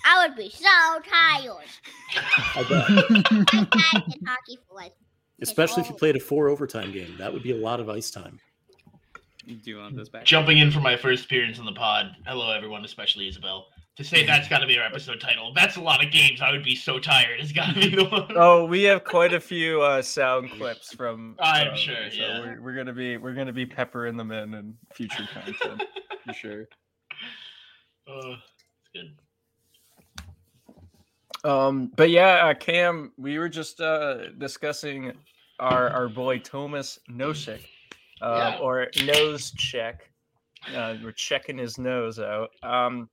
I 0.05 0.27
would 0.27 0.37
be 0.37 0.51
so 0.51 0.69
tired. 1.09 1.67
I 2.55 2.67
bet. 2.69 2.85
I 2.91 3.67
played 3.71 4.15
in 4.15 4.27
hockey 4.27 4.59
for 4.69 4.75
like 4.75 4.93
Especially 5.43 5.83
if 5.83 5.89
you 5.89 5.95
played 5.95 6.17
a 6.17 6.21
four 6.21 6.49
overtime 6.49 6.93
game. 6.93 7.15
That 7.19 7.33
would 7.33 7.43
be 7.43 7.53
a 7.53 7.57
lot 7.57 7.81
of 7.81 7.89
ice 7.89 8.11
time. 8.11 8.39
Do 9.47 9.59
you 9.65 9.79
want 9.79 9.97
this 9.97 10.09
back? 10.09 10.25
Jumping 10.25 10.59
in 10.59 10.71
for 10.71 10.81
my 10.81 10.97
first 10.97 11.25
appearance 11.25 11.59
on 11.59 11.65
the 11.65 11.73
pod. 11.73 12.15
Hello, 12.27 12.51
everyone, 12.53 12.85
especially 12.85 13.27
Isabel. 13.27 13.67
To 14.01 14.07
say 14.07 14.25
that's 14.25 14.49
got 14.49 14.61
to 14.61 14.67
be 14.67 14.79
our 14.79 14.85
episode 14.87 15.21
title. 15.21 15.53
That's 15.55 15.77
a 15.77 15.81
lot 15.83 16.03
of 16.03 16.11
games. 16.11 16.41
I 16.41 16.51
would 16.53 16.65
be 16.65 16.75
so 16.75 16.99
tired. 16.99 17.39
It's 17.39 17.53
got 17.53 17.75
to 17.75 17.81
be 17.81 17.95
the 17.95 18.07
one. 18.07 18.33
Oh, 18.35 18.65
we 18.65 18.83
have 18.85 19.05
quite 19.05 19.35
a 19.35 19.41
few 19.41 19.83
uh, 19.83 20.01
sound 20.01 20.51
clips 20.53 20.95
from. 20.95 21.37
I'm 21.43 21.67
from- 21.67 21.77
sure, 21.77 22.11
so 22.11 22.17
yeah. 22.17 22.41
we're, 22.41 22.63
we're 22.63 22.75
gonna 22.75 22.95
be 22.95 23.19
we're 23.19 23.35
gonna 23.35 23.53
be 23.53 23.67
peppering 23.67 24.17
them 24.17 24.33
in 24.33 24.55
in 24.55 24.75
future 24.95 25.29
content 25.35 25.83
for 26.25 26.33
sure. 26.33 26.67
Oh, 28.09 28.37
it's 28.95 29.13
good. 31.45 31.51
Um, 31.51 31.93
but 31.95 32.09
yeah, 32.09 32.47
uh, 32.47 32.55
Cam, 32.55 33.13
we 33.19 33.39
were 33.39 33.51
just 33.51 33.83
uh, 33.83 34.31
discussing 34.39 35.13
our 35.59 35.91
our 35.91 36.09
boy 36.09 36.39
Thomas 36.39 36.99
Nosek, 37.11 37.61
uh, 38.23 38.55
Yeah. 38.57 38.59
or 38.63 38.89
nose 39.05 39.51
check. 39.51 40.11
Uh, 40.75 40.95
we're 41.05 41.13
checking 41.13 41.59
his 41.59 41.77
nose 41.77 42.19
out. 42.19 42.49
Um, 42.63 43.11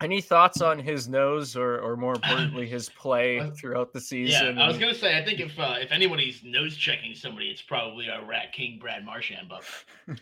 Any 0.00 0.20
thoughts 0.20 0.60
on 0.60 0.78
his 0.78 1.08
nose, 1.08 1.56
or, 1.56 1.78
or 1.80 1.96
more 1.96 2.14
importantly, 2.16 2.66
his 2.66 2.88
play 2.88 3.50
throughout 3.56 3.92
the 3.92 4.00
season? 4.00 4.56
Yeah. 4.56 4.64
I 4.64 4.68
was 4.68 4.78
gonna 4.78 4.94
say 4.94 5.18
I 5.18 5.24
think 5.24 5.40
if 5.40 5.58
uh, 5.58 5.76
if 5.80 5.90
anybody's 5.92 6.42
nose 6.44 6.76
checking 6.76 7.14
somebody, 7.14 7.46
it's 7.46 7.62
probably 7.62 8.08
our 8.08 8.24
Rat 8.24 8.52
King 8.52 8.78
Brad 8.80 9.04
Marchand. 9.04 9.48
But 9.48 9.64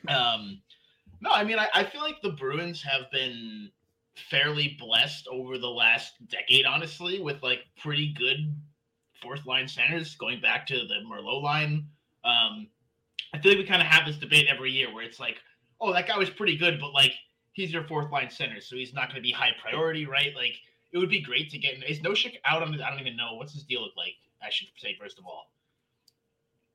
um, 0.12 0.60
no, 1.20 1.30
I 1.30 1.44
mean 1.44 1.58
I, 1.58 1.68
I 1.74 1.84
feel 1.84 2.02
like 2.02 2.22
the 2.22 2.30
Bruins 2.30 2.82
have 2.82 3.10
been 3.10 3.70
fairly 4.30 4.76
blessed 4.78 5.28
over 5.28 5.58
the 5.58 5.68
last 5.68 6.14
decade, 6.28 6.66
honestly, 6.66 7.20
with 7.20 7.42
like 7.42 7.60
pretty 7.80 8.14
good 8.14 8.54
fourth 9.20 9.46
line 9.46 9.68
centers 9.68 10.14
going 10.14 10.40
back 10.40 10.66
to 10.66 10.86
the 10.86 10.96
Merlot 11.06 11.42
line. 11.42 11.86
Um, 12.24 12.68
I 13.32 13.38
feel 13.38 13.52
like 13.52 13.58
we 13.58 13.66
kind 13.66 13.82
of 13.82 13.88
have 13.88 14.06
this 14.06 14.16
debate 14.16 14.46
every 14.48 14.70
year 14.70 14.92
where 14.92 15.04
it's 15.04 15.20
like, 15.20 15.36
oh, 15.80 15.92
that 15.92 16.06
guy 16.06 16.18
was 16.18 16.30
pretty 16.30 16.56
good, 16.56 16.80
but 16.80 16.92
like 16.92 17.12
he's 17.56 17.72
your 17.72 17.84
fourth 17.84 18.12
line 18.12 18.30
center, 18.30 18.60
so 18.60 18.76
he's 18.76 18.92
not 18.92 19.08
going 19.08 19.16
to 19.16 19.22
be 19.22 19.32
high 19.32 19.52
priority, 19.60 20.06
right? 20.06 20.32
Like 20.36 20.54
it 20.92 20.98
would 20.98 21.08
be 21.10 21.20
great 21.20 21.50
to 21.50 21.58
get. 21.58 21.82
Is 21.88 21.98
Nosek 22.00 22.34
out 22.44 22.62
on? 22.62 22.80
I 22.80 22.90
don't 22.90 23.00
even 23.00 23.16
know 23.16 23.34
what's 23.34 23.52
his 23.54 23.64
deal 23.64 23.80
look 23.82 23.96
like. 23.96 24.12
I 24.42 24.50
should 24.50 24.68
say 24.76 24.96
first 25.00 25.18
of 25.18 25.26
all. 25.26 25.50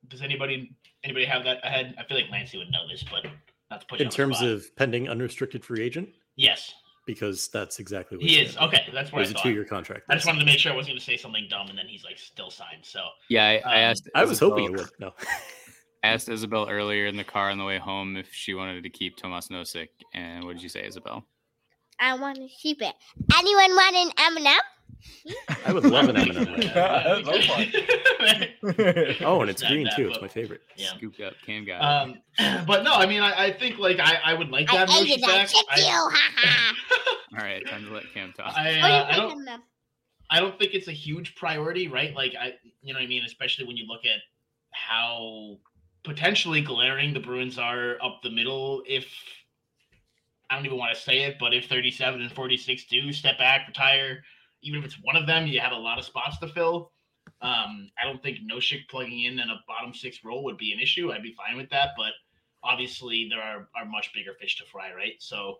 Does 0.08 0.22
anybody 0.24 0.74
anybody 1.04 1.26
have 1.26 1.44
that 1.46 1.64
ahead? 1.66 1.96
I 1.98 2.04
feel 2.04 2.18
like 2.18 2.30
Lancey 2.32 2.58
would 2.58 2.72
know 2.72 2.88
this, 2.90 3.04
but 3.10 3.26
not 3.70 3.82
to 3.82 3.88
put 3.88 4.02
In 4.02 4.10
terms 4.10 4.42
of 4.42 4.76
pending 4.76 5.08
unrestricted 5.08 5.64
free 5.64 5.84
agent, 5.84 6.10
yes, 6.36 6.74
because 7.06 7.48
that's 7.50 7.78
exactly 7.80 8.18
what 8.18 8.26
he 8.26 8.40
is. 8.40 8.56
gonna. 8.56 8.68
Okay, 8.68 8.90
that's 8.92 9.12
what 9.12 9.20
I 9.22 9.26
There's 9.26 9.36
a 9.40 9.44
two-year 9.44 9.64
contract. 9.66 10.06
I 10.10 10.16
just 10.16 10.26
wanted 10.26 10.40
to 10.40 10.46
make 10.46 10.58
sure 10.58 10.72
I 10.72 10.76
wasn't 10.76 10.94
going 10.94 11.00
to 11.00 11.06
say 11.06 11.18
something 11.18 11.46
dumb, 11.52 11.68
and 11.70 11.78
then 11.78 11.86
he's 11.88 12.04
like 12.04 12.18
still 12.18 12.50
signed. 12.50 12.82
So 12.84 13.02
Yeah, 13.30 13.46
I, 13.46 13.52
I 13.54 13.84
Um, 13.84 13.92
asked. 13.92 14.10
I 14.16 14.26
was 14.26 14.40
hoping 14.40 14.64
you 14.66 14.74
Isabel- 14.74 14.86
would. 14.86 15.00
No. 15.00 15.14
asked 16.04 16.30
Isabel 16.30 16.68
earlier 16.70 17.06
in 17.06 17.16
the 17.18 17.24
car 17.24 17.50
on 17.52 17.58
the 17.58 17.64
way 17.66 17.78
home 17.78 18.18
if 18.18 18.34
she 18.34 18.54
wanted 18.54 18.84
to 18.84 18.90
keep 18.90 19.18
Tomas 19.18 19.48
Nosek, 19.50 19.90
and 20.14 20.44
what 20.46 20.54
did 20.54 20.64
you 20.64 20.70
say, 20.70 20.86
Isabel? 20.86 21.24
I 22.00 22.16
want 22.18 22.38
to 22.38 22.48
keep 22.48 22.82
it. 22.82 22.94
Anyone 23.38 23.72
want 23.76 23.96
an 23.96 24.12
M&M? 24.18 24.60
I 25.66 25.72
would 25.74 25.86
love 25.86 26.10
an 26.10 26.18
M&M. 26.18 26.46
right 26.46 26.66
now. 26.76 27.22
Oh, 29.28 29.42
and 29.42 29.50
it's 29.50 29.62
Not 29.62 29.72
green 29.72 29.84
that, 29.86 29.96
too. 29.96 30.08
It's 30.08 30.18
but- 30.18 30.24
my 30.24 30.28
favorite. 30.28 30.62
Yeah. 30.76 30.90
Scooped 30.98 31.22
up 31.22 31.34
can 31.46 31.66
guy. 31.66 31.78
Um, 31.78 32.16
but 32.66 32.84
no, 32.84 32.94
I 32.94 33.06
mean, 33.06 33.22
I, 33.22 33.46
I 33.48 33.52
think 33.54 33.78
like 33.78 34.00
I, 34.00 34.18
I 34.24 34.34
would 34.34 34.50
like 34.50 34.68
to 34.68 34.74
I 34.74 34.78
have 34.80 34.90
ate 34.90 35.08
Noshi 35.08 35.18
it. 35.18 35.24
I 35.24 35.28
back. 35.28 35.48
chipped 35.50 35.78
you. 35.78 35.84
I, 35.86 36.10
Ha 36.12 36.32
ha. 36.36 36.76
All 37.40 37.46
right, 37.46 37.66
time 37.68 37.86
to 37.86 37.92
let 37.94 38.04
Cam 38.14 38.34
talk. 38.34 38.54
I, 38.56 38.80
Oh, 38.80 38.84
uh, 38.84 38.88
you 38.88 39.04
I 39.04 39.06
pick 39.10 39.16
don't 39.18 39.48
M&M. 39.48 39.62
I 40.32 40.40
don't 40.40 40.58
think 40.58 40.74
it's 40.74 40.88
a 40.88 40.92
huge 40.94 41.36
priority, 41.36 41.88
right? 41.88 42.16
Like 42.16 42.34
I, 42.40 42.54
you 42.82 42.94
know, 42.94 43.00
what 43.00 43.04
I 43.04 43.08
mean, 43.08 43.24
especially 43.26 43.66
when 43.66 43.78
you 43.78 43.86
look 43.88 44.06
at 44.06 44.22
how 44.72 45.58
potentially 46.04 46.62
glaring 46.62 47.14
the 47.14 47.20
Bruins 47.20 47.58
are 47.58 47.98
up 48.02 48.22
the 48.24 48.30
middle. 48.30 48.84
If 48.88 49.06
I 50.50 50.56
don't 50.56 50.66
even 50.66 50.78
want 50.78 50.94
to 50.96 51.02
say 51.02 51.24
it, 51.24 51.38
but 51.40 51.54
if 51.54 51.68
37 51.68 52.22
and 52.22 52.32
46 52.32 52.86
do 52.86 53.14
step 53.14 53.38
back, 53.38 53.68
retire, 53.68 54.24
even 54.62 54.80
if 54.80 54.86
it's 54.86 55.00
one 55.02 55.16
of 55.16 55.28
them, 55.28 55.48
you 55.48 55.60
have 55.60 55.72
a 55.72 55.78
lot 55.78 55.98
of 55.98 56.06
spots 56.06 56.38
to 56.40 56.48
fill. 56.48 56.92
Um, 57.42 57.90
I 58.00 58.06
don't 58.06 58.22
think 58.22 58.40
Nosek 58.40 58.88
plugging 58.90 59.24
in 59.24 59.40
in 59.40 59.50
a 59.50 59.62
bottom 59.68 59.94
six 59.94 60.20
role 60.24 60.44
would 60.44 60.58
be 60.58 60.74
an 60.74 60.80
issue. 60.80 61.12
I'd 61.12 61.24
be 61.24 61.34
fine 61.34 61.58
with 61.58 61.70
that, 61.70 61.90
but 61.98 62.12
obviously 62.64 63.28
there 63.30 63.42
are, 63.42 63.70
are 63.76 63.86
much 63.86 64.14
bigger 64.14 64.34
fish 64.40 64.58
to 64.58 64.66
fry, 64.66 64.94
right? 64.94 65.14
So 65.20 65.58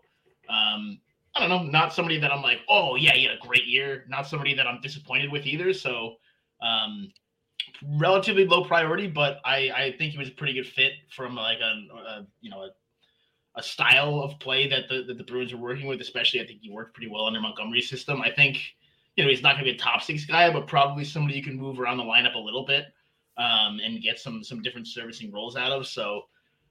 um, 0.48 1.00
I 1.34 1.40
don't 1.40 1.48
know, 1.48 1.62
not 1.62 1.94
somebody 1.94 2.18
that 2.20 2.32
I'm 2.32 2.42
like, 2.42 2.60
oh 2.68 2.96
yeah, 2.96 3.12
he 3.14 3.24
had 3.24 3.36
a 3.36 3.46
great 3.46 3.66
year. 3.66 4.04
Not 4.08 4.26
somebody 4.26 4.54
that 4.54 4.66
I'm 4.66 4.80
disappointed 4.80 5.32
with 5.32 5.46
either. 5.46 5.72
So 5.72 6.16
um, 6.60 7.10
relatively 7.98 8.46
low 8.46 8.64
priority, 8.64 9.06
but 9.06 9.40
I 9.44 9.70
I 9.74 9.94
think 9.98 10.12
he 10.12 10.18
was 10.18 10.28
a 10.28 10.32
pretty 10.32 10.54
good 10.54 10.66
fit 10.66 10.92
from 11.14 11.34
like 11.34 11.58
a, 11.60 11.96
a 11.96 12.26
you 12.40 12.50
know 12.50 12.62
a, 12.62 12.70
a 13.56 13.62
style 13.62 14.20
of 14.20 14.38
play 14.38 14.68
that 14.68 14.88
the 14.88 15.04
that 15.04 15.18
the 15.18 15.24
Bruins 15.24 15.52
are 15.52 15.58
working 15.58 15.86
with. 15.86 16.00
Especially, 16.00 16.40
I 16.40 16.46
think 16.46 16.60
he 16.62 16.70
worked 16.70 16.94
pretty 16.94 17.10
well 17.10 17.26
under 17.26 17.40
Montgomery's 17.40 17.88
system. 17.88 18.22
I 18.22 18.30
think 18.30 18.58
you 19.16 19.24
know 19.24 19.30
he's 19.30 19.42
not 19.42 19.54
going 19.54 19.64
to 19.64 19.72
be 19.72 19.76
a 19.76 19.80
top 19.80 20.02
six 20.02 20.24
guy, 20.24 20.50
but 20.52 20.66
probably 20.66 21.04
somebody 21.04 21.36
you 21.36 21.42
can 21.42 21.56
move 21.58 21.80
around 21.80 21.98
the 21.98 22.04
lineup 22.04 22.34
a 22.34 22.38
little 22.38 22.64
bit 22.64 22.86
um, 23.36 23.80
and 23.82 24.02
get 24.02 24.18
some 24.18 24.42
some 24.44 24.62
different 24.62 24.86
servicing 24.86 25.32
roles 25.32 25.56
out 25.56 25.72
of. 25.72 25.86
So 25.86 26.22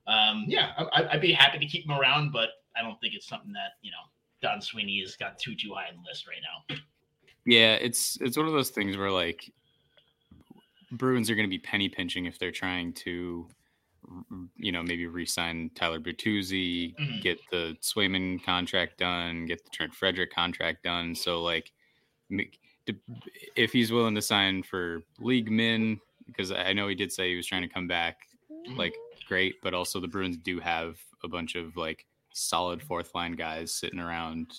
um, 0.07 0.45
yeah, 0.47 0.71
I, 0.93 1.09
I'd 1.11 1.21
be 1.21 1.31
happy 1.31 1.59
to 1.59 1.65
keep 1.65 1.85
him 1.85 1.91
around, 1.91 2.31
but 2.31 2.49
I 2.75 2.81
don't 2.81 2.99
think 2.99 3.13
it's 3.13 3.27
something 3.27 3.53
that 3.53 3.73
you 3.81 3.91
know 3.91 3.97
Don 4.41 4.61
Sweeney 4.61 4.99
has 5.01 5.15
got 5.15 5.39
too 5.39 5.55
too 5.55 5.73
high 5.73 5.89
on 5.89 6.01
the 6.01 6.09
list 6.09 6.27
right 6.27 6.41
now. 6.41 6.75
Yeah, 7.45 7.73
it's 7.73 8.17
it's 8.21 8.37
one 8.37 8.45
of 8.45 8.53
those 8.53 8.69
things 8.69 8.97
where 8.97 9.11
like 9.11 9.51
Bruins 10.91 11.29
are 11.29 11.35
going 11.35 11.47
to 11.47 11.49
be 11.49 11.59
penny 11.59 11.89
pinching 11.89 12.25
if 12.25 12.37
they're 12.39 12.51
trying 12.51 12.93
to, 12.93 13.47
you 14.57 14.71
know, 14.71 14.83
maybe 14.83 15.05
re-sign 15.05 15.69
Tyler 15.75 15.99
Bertuzzi, 15.99 16.95
Mhm. 16.97 17.21
get 17.21 17.39
the 17.51 17.77
Swayman 17.81 18.43
contract 18.43 18.97
done, 18.97 19.45
get 19.45 19.63
the 19.63 19.69
Trent 19.69 19.93
Frederic 19.93 20.31
contract 20.33 20.83
done. 20.83 21.15
So 21.15 21.41
like, 21.41 21.71
if 23.55 23.71
he's 23.71 23.91
willing 23.91 24.15
to 24.15 24.21
sign 24.21 24.63
for 24.63 25.03
league 25.19 25.51
min, 25.51 25.99
because 26.25 26.51
I 26.51 26.73
know 26.73 26.87
he 26.87 26.95
did 26.95 27.11
say 27.11 27.29
he 27.29 27.35
was 27.35 27.45
trying 27.47 27.61
to 27.61 27.67
come 27.67 27.87
back, 27.87 28.27
like 28.75 28.95
great, 29.27 29.61
but 29.61 29.73
also 29.73 29.99
the 29.99 30.07
Bruins 30.07 30.37
do 30.37 30.59
have 30.59 30.99
a 31.23 31.27
bunch 31.27 31.55
of 31.55 31.77
like 31.77 32.05
solid 32.33 32.81
fourth 32.81 33.13
line 33.13 33.33
guys 33.33 33.73
sitting 33.73 33.99
around. 33.99 34.57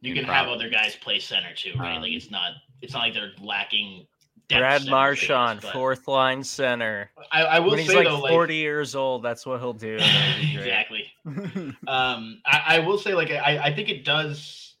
You 0.00 0.14
can 0.14 0.24
have 0.24 0.46
other 0.48 0.68
guys 0.68 0.94
play 0.96 1.18
center 1.18 1.52
too, 1.54 1.72
right? 1.76 1.96
like 1.98 2.10
Um, 2.10 2.16
it's 2.16 2.30
not 2.30 2.52
it's 2.80 2.92
not 2.92 3.00
like 3.00 3.14
they're 3.14 3.32
lacking. 3.40 4.06
Depth 4.48 4.60
Brad 4.60 4.80
center 4.82 4.90
Marchand, 4.90 5.60
space, 5.60 5.72
fourth 5.72 6.08
line 6.08 6.42
center. 6.42 7.10
I, 7.30 7.42
I 7.42 7.58
will 7.60 7.70
When 7.70 7.80
he's 7.80 7.88
say 7.88 7.96
like 7.96 8.06
though, 8.06 8.26
40 8.26 8.54
years 8.54 8.94
old, 8.94 9.22
that's 9.22 9.44
what 9.46 9.60
he'll 9.60 9.72
do. 9.72 9.98
That'd 9.98 10.40
be 10.40 10.54
great. 10.54 10.66
exactly. 10.66 11.04
Um, 11.86 12.40
I, 12.46 12.62
I 12.66 12.78
will 12.80 12.98
say, 12.98 13.14
like, 13.14 13.30
I, 13.30 13.58
I 13.58 13.74
think 13.74 13.88
it 13.88 14.04
does 14.04 14.74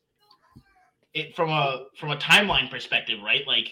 it 1.14 1.34
from 1.34 1.50
a 1.50 1.86
from 1.98 2.10
a 2.10 2.16
timeline 2.16 2.70
perspective, 2.70 3.18
right? 3.22 3.46
Like, 3.46 3.70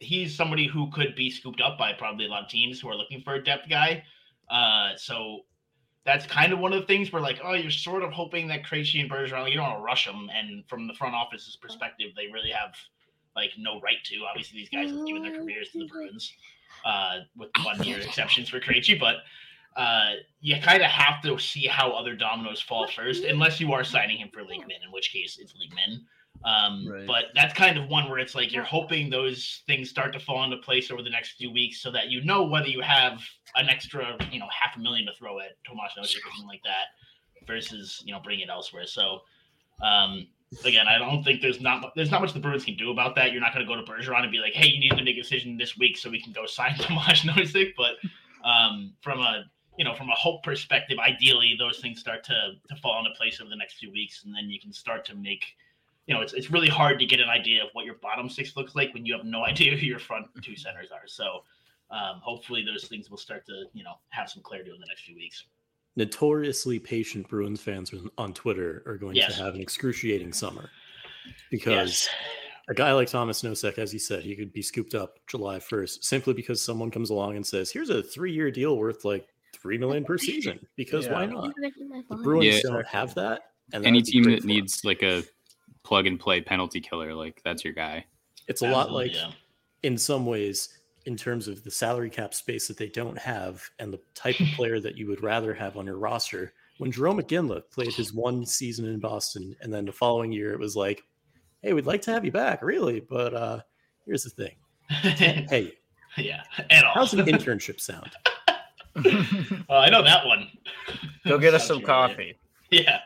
he's 0.00 0.34
somebody 0.34 0.66
who 0.66 0.90
could 0.90 1.14
be 1.14 1.30
scooped 1.30 1.60
up 1.60 1.78
by 1.78 1.92
probably 1.92 2.26
a 2.26 2.28
lot 2.28 2.42
of 2.44 2.48
teams 2.48 2.80
who 2.80 2.88
are 2.88 2.96
looking 2.96 3.22
for 3.22 3.34
a 3.34 3.44
depth 3.44 3.68
guy. 3.68 4.02
Uh, 4.48 4.96
so 4.96 5.40
that's 6.04 6.26
kind 6.26 6.52
of 6.52 6.58
one 6.58 6.72
of 6.72 6.80
the 6.80 6.86
things 6.86 7.12
where, 7.12 7.22
like, 7.22 7.40
oh, 7.44 7.54
you're 7.54 7.70
sort 7.70 8.02
of 8.02 8.10
hoping 8.10 8.48
that 8.48 8.64
Krejci 8.64 9.00
and 9.00 9.10
Bergeron, 9.10 9.42
like, 9.42 9.52
you 9.52 9.58
don't 9.58 9.68
want 9.68 9.78
to 9.78 9.84
rush 9.84 10.06
them, 10.06 10.28
and 10.34 10.64
from 10.68 10.86
the 10.88 10.94
front 10.94 11.14
office's 11.14 11.56
perspective, 11.56 12.08
they 12.16 12.26
really 12.32 12.50
have 12.50 12.74
like 13.36 13.50
no 13.58 13.80
right 13.80 14.02
to. 14.04 14.16
Obviously, 14.28 14.60
these 14.60 14.68
guys 14.68 14.90
have 14.90 15.06
given 15.06 15.22
their 15.22 15.36
careers 15.36 15.70
to 15.72 15.80
the 15.80 15.86
Bruins, 15.86 16.32
uh, 16.84 17.20
with 17.36 17.50
one 17.64 17.82
year 17.82 17.98
exceptions 18.02 18.48
for 18.48 18.60
Krejci, 18.60 18.98
but 18.98 19.16
uh, 19.76 20.14
you 20.40 20.56
kind 20.60 20.82
of 20.82 20.88
have 20.88 21.22
to 21.22 21.38
see 21.38 21.66
how 21.66 21.92
other 21.92 22.16
dominoes 22.16 22.60
fall 22.60 22.88
first, 22.88 23.24
unless 23.24 23.60
you 23.60 23.72
are 23.72 23.84
signing 23.84 24.18
him 24.18 24.28
for 24.32 24.42
league 24.42 24.66
min, 24.66 24.78
in 24.84 24.92
which 24.92 25.12
case 25.12 25.38
it's 25.40 25.54
league 25.54 25.72
min. 25.74 26.00
Um, 26.44 26.88
Right. 26.88 27.06
But 27.06 27.24
that's 27.34 27.52
kind 27.54 27.76
of 27.76 27.88
one 27.88 28.08
where 28.08 28.18
it's 28.18 28.34
like 28.34 28.52
you're 28.52 28.64
hoping 28.64 29.10
those 29.10 29.62
things 29.66 29.90
start 29.90 30.12
to 30.14 30.18
fall 30.18 30.42
into 30.42 30.56
place 30.56 30.90
over 30.90 31.02
the 31.02 31.10
next 31.10 31.32
few 31.32 31.52
weeks, 31.52 31.82
so 31.82 31.90
that 31.92 32.08
you 32.08 32.24
know 32.24 32.44
whether 32.44 32.68
you 32.68 32.80
have 32.80 33.20
an 33.56 33.68
extra, 33.68 34.16
you 34.32 34.40
know, 34.40 34.48
half 34.50 34.76
a 34.76 34.80
million 34.80 35.06
to 35.06 35.12
throw 35.18 35.38
at 35.38 35.62
Tomas 35.66 35.92
Nosek 35.98 36.18
or 36.26 36.30
something 36.30 36.48
like 36.48 36.62
that, 36.64 37.46
versus 37.46 38.02
you 38.04 38.12
know 38.12 38.20
bringing 38.20 38.44
it 38.46 38.50
elsewhere. 38.50 38.86
So. 38.86 39.20
Um, 39.82 40.26
again, 40.64 40.86
I 40.88 40.98
don't 40.98 41.22
think 41.22 41.40
there's 41.40 41.60
not 41.60 41.92
there's 41.94 42.10
not 42.10 42.20
much 42.20 42.32
the 42.32 42.40
Bruins 42.40 42.64
can 42.64 42.76
do 42.76 42.90
about 42.90 43.14
that. 43.16 43.32
You're 43.32 43.40
not 43.40 43.54
going 43.54 43.66
to 43.66 43.72
go 43.72 43.80
to 43.80 43.90
Bergeron 43.90 44.22
and 44.22 44.32
be 44.32 44.38
like, 44.38 44.52
"Hey, 44.52 44.68
you 44.68 44.80
need 44.80 44.96
to 44.96 45.04
make 45.04 45.16
a 45.16 45.22
decision 45.22 45.56
this 45.56 45.78
week 45.78 45.96
so 45.96 46.10
we 46.10 46.20
can 46.20 46.32
go 46.32 46.46
sign 46.46 46.74
Tomas 46.76 47.22
Nosek." 47.22 47.72
But 47.76 47.94
um, 48.46 48.92
from 49.00 49.20
a 49.20 49.44
you 49.78 49.84
know 49.84 49.94
from 49.94 50.08
a 50.10 50.14
hope 50.14 50.42
perspective, 50.42 50.98
ideally 50.98 51.54
those 51.58 51.78
things 51.78 52.00
start 52.00 52.24
to 52.24 52.52
to 52.68 52.76
fall 52.76 52.98
into 52.98 53.16
place 53.16 53.40
over 53.40 53.48
the 53.48 53.56
next 53.56 53.74
few 53.74 53.92
weeks, 53.92 54.24
and 54.24 54.34
then 54.34 54.50
you 54.50 54.60
can 54.60 54.72
start 54.72 55.04
to 55.06 55.14
make. 55.14 55.44
You 56.06 56.14
know, 56.14 56.22
it's 56.22 56.32
it's 56.32 56.50
really 56.50 56.68
hard 56.68 56.98
to 56.98 57.06
get 57.06 57.20
an 57.20 57.28
idea 57.28 57.62
of 57.62 57.68
what 57.72 57.84
your 57.84 57.94
bottom 58.02 58.28
six 58.28 58.56
looks 58.56 58.74
like 58.74 58.92
when 58.94 59.06
you 59.06 59.14
have 59.14 59.24
no 59.24 59.44
idea 59.46 59.76
who 59.76 59.86
your 59.86 60.00
front 60.00 60.26
two 60.42 60.56
centers 60.56 60.90
are. 60.90 61.06
So, 61.06 61.44
um, 61.90 62.20
hopefully, 62.22 62.64
those 62.64 62.88
things 62.88 63.08
will 63.08 63.18
start 63.18 63.46
to 63.46 63.66
you 63.72 63.84
know 63.84 63.94
have 64.08 64.28
some 64.28 64.42
clarity 64.42 64.70
over 64.70 64.80
the 64.80 64.86
next 64.88 65.02
few 65.02 65.14
weeks. 65.14 65.44
Notoriously 65.96 66.78
patient 66.78 67.28
Bruins 67.28 67.60
fans 67.60 67.92
on- 67.92 68.10
on 68.16 68.32
Twitter 68.34 68.82
are 68.86 68.96
going 68.96 69.16
Yes. 69.16 69.36
to 69.36 69.42
have 69.42 69.54
an 69.54 69.60
excruciating 69.60 70.32
summer 70.32 70.70
because 71.50 72.06
Yes. 72.06 72.08
a 72.68 72.74
guy 72.74 72.92
like 72.92 73.08
Thomas 73.08 73.42
Nosek, 73.42 73.76
as 73.78 73.92
you 73.92 73.98
said, 73.98 74.22
he 74.22 74.36
could 74.36 74.52
be 74.52 74.62
scooped 74.62 74.94
up 74.94 75.18
July 75.26 75.58
1st 75.58 76.04
simply 76.04 76.32
because 76.34 76.62
someone 76.62 76.90
comes 76.90 77.10
along 77.10 77.36
and 77.36 77.46
says, 77.46 77.70
"Here's 77.72 77.90
a 77.90 78.02
three-year 78.02 78.50
deal 78.50 78.76
worth 78.76 79.04
like 79.04 79.28
three 79.52 79.78
million 79.78 80.04
per 80.04 80.16
season." 80.16 80.58
Because 80.76 81.08
why 81.08 81.26
not? 81.26 81.52
The. 81.56 82.16
Bruins 82.22 82.46
Yeah. 82.64 82.70
don't 82.70 82.86
have 82.86 83.14
that. 83.16 83.50
And 83.72 83.84
Any 83.84 84.00
team 84.02 84.22
that 84.24 84.38
for 84.38 84.42
'em. 84.42 84.46
needs 84.46 84.84
like 84.84 85.02
a 85.02 85.22
plug 85.82 86.06
and 86.06 86.18
play 86.20 86.40
penalty 86.40 86.80
killer, 86.80 87.14
like 87.14 87.42
that's 87.42 87.64
your 87.64 87.74
guy. 87.74 88.06
it's 88.48 88.62
a 88.62 88.70
lot 88.70 88.90
like 88.90 89.12
yeah. 89.14 89.30
in 89.84 89.96
some 89.98 90.26
ways 90.26 90.76
in 91.06 91.16
terms 91.16 91.48
of 91.48 91.64
the 91.64 91.70
salary 91.70 92.10
cap 92.10 92.34
space 92.34 92.68
that 92.68 92.76
they 92.76 92.88
don't 92.88 93.18
have 93.18 93.62
and 93.78 93.92
the 93.92 94.00
type 94.14 94.38
of 94.40 94.46
player 94.54 94.80
that 94.80 94.96
you 94.96 95.06
would 95.08 95.22
rather 95.22 95.54
have 95.54 95.76
on 95.76 95.86
your 95.86 95.96
roster. 95.98 96.52
When 96.78 96.92
Jarome 96.92 97.20
Iginla 97.22 97.62
played 97.70 97.92
his 97.94 98.12
one 98.14 98.44
season 98.46 98.86
in 98.86 99.00
Boston, 99.00 99.54
and 99.60 99.72
then 99.72 99.84
the 99.84 99.92
following 99.92 100.32
year 100.32 100.52
it 100.52 100.58
was 100.58 100.76
like, 100.76 101.02
"Hey, 101.62 101.72
we'd 101.74 101.86
like 101.86 102.02
to 102.02 102.10
have 102.12 102.24
you 102.24 102.32
back, 102.32 102.62
really, 102.62 103.00
but 103.00 103.34
uh, 103.34 103.60
here's 104.06 104.24
the 104.24 104.30
thing. 104.30 104.56
Hey, 104.90 105.74
yeah, 106.16 106.42
at 106.70 106.84
all. 106.84 106.92
how's 106.94 107.12
an 107.14 107.20
internship 107.26 107.80
sound? 107.80 108.10
Uh, 108.96 109.02
I 109.70 109.88
know 109.90 110.02
that 110.02 110.26
one. 110.26 110.48
Go 111.26 111.38
get 111.38 111.54
us 111.54 111.66
some 111.68 111.80
familiar. 111.80 111.86
coffee. 112.08 112.38
Yeah. 112.70 112.98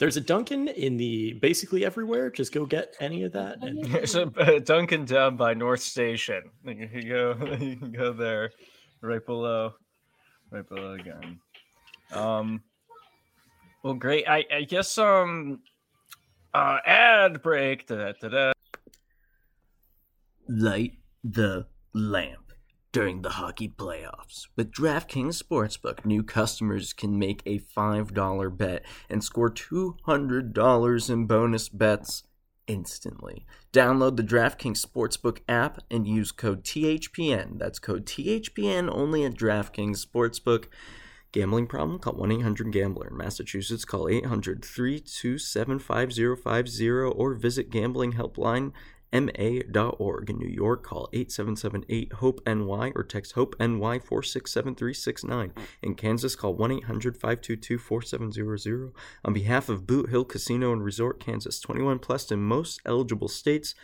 There's 0.00 0.16
a 0.16 0.20
Dunkin' 0.22 0.68
in 0.68 0.96
the 0.96 1.34
basically 1.34 1.84
everywhere. 1.84 2.30
Just 2.30 2.54
go 2.54 2.64
get 2.64 2.96
any 3.00 3.22
of 3.24 3.32
that. 3.32 3.62
And 3.62 3.84
There's 3.92 4.14
a 4.14 4.58
Dunkin' 4.58 5.04
down 5.04 5.36
by 5.36 5.52
North 5.52 5.82
Station. 5.82 6.44
You 6.64 6.88
can 6.88 7.06
go, 7.06 7.36
you 7.60 7.76
can 7.76 7.92
go 7.92 8.14
there, 8.14 8.50
right 9.02 9.24
below, 9.24 9.74
right 10.50 10.66
below 10.66 10.92
again. 10.94 11.38
Um, 12.12 12.62
well, 13.82 13.92
great. 13.92 14.26
I, 14.26 14.46
I 14.50 14.62
guess 14.62 14.96
um, 14.96 15.60
uh, 16.54 16.78
ad 16.86 17.42
break. 17.42 17.86
Da, 17.86 18.12
da, 18.18 18.28
da. 18.28 18.52
Light 20.48 20.94
the 21.22 21.66
lamp 21.92 22.49
during 22.92 23.22
the 23.22 23.30
hockey 23.30 23.68
playoffs. 23.68 24.46
With 24.56 24.72
DraftKings 24.72 25.40
Sportsbook, 25.42 26.04
new 26.04 26.22
customers 26.22 26.92
can 26.92 27.18
make 27.18 27.42
a 27.46 27.60
$5 27.60 28.56
bet 28.56 28.84
and 29.08 29.22
score 29.22 29.50
$200 29.50 31.10
in 31.10 31.26
bonus 31.26 31.68
bets 31.68 32.24
instantly. 32.66 33.46
Download 33.72 34.16
the 34.16 34.22
DraftKings 34.22 34.84
Sportsbook 34.84 35.38
app 35.48 35.80
and 35.90 36.06
use 36.06 36.32
code 36.32 36.64
THPN. 36.64 37.58
That's 37.58 37.78
code 37.78 38.06
THPN 38.06 38.88
only 38.92 39.24
at 39.24 39.34
DraftKings 39.34 40.04
Sportsbook. 40.04 40.66
Gambling 41.32 41.68
problem? 41.68 42.00
Call 42.00 42.14
1 42.14 42.32
800 42.32 42.72
Gambler. 42.72 43.08
In 43.08 43.16
Massachusetts, 43.16 43.84
call 43.84 44.08
800 44.08 44.64
327 44.64 45.78
5050 45.78 46.90
or 46.90 47.34
visit 47.34 47.70
gamblinghelpline.com 47.70 48.72
ma.org. 49.12 50.30
In 50.30 50.38
New 50.38 50.48
York, 50.48 50.84
call 50.84 51.08
877-8-HOPE-NY 51.12 52.92
or 52.94 53.02
text 53.02 53.32
HOPE-NY 53.32 53.98
467-3669. 53.98 55.50
In 55.82 55.94
Kansas, 55.94 56.36
call 56.36 56.56
1-800-522-4700. 56.56 58.92
On 59.24 59.32
behalf 59.32 59.68
of 59.68 59.86
Boot 59.86 60.10
Hill 60.10 60.24
Casino 60.24 60.72
and 60.72 60.84
Resort, 60.84 61.20
Kansas, 61.20 61.60
21 61.60 61.98
plus 61.98 62.30
in 62.30 62.42
most 62.42 62.80
eligible 62.84 63.28
states, 63.28 63.74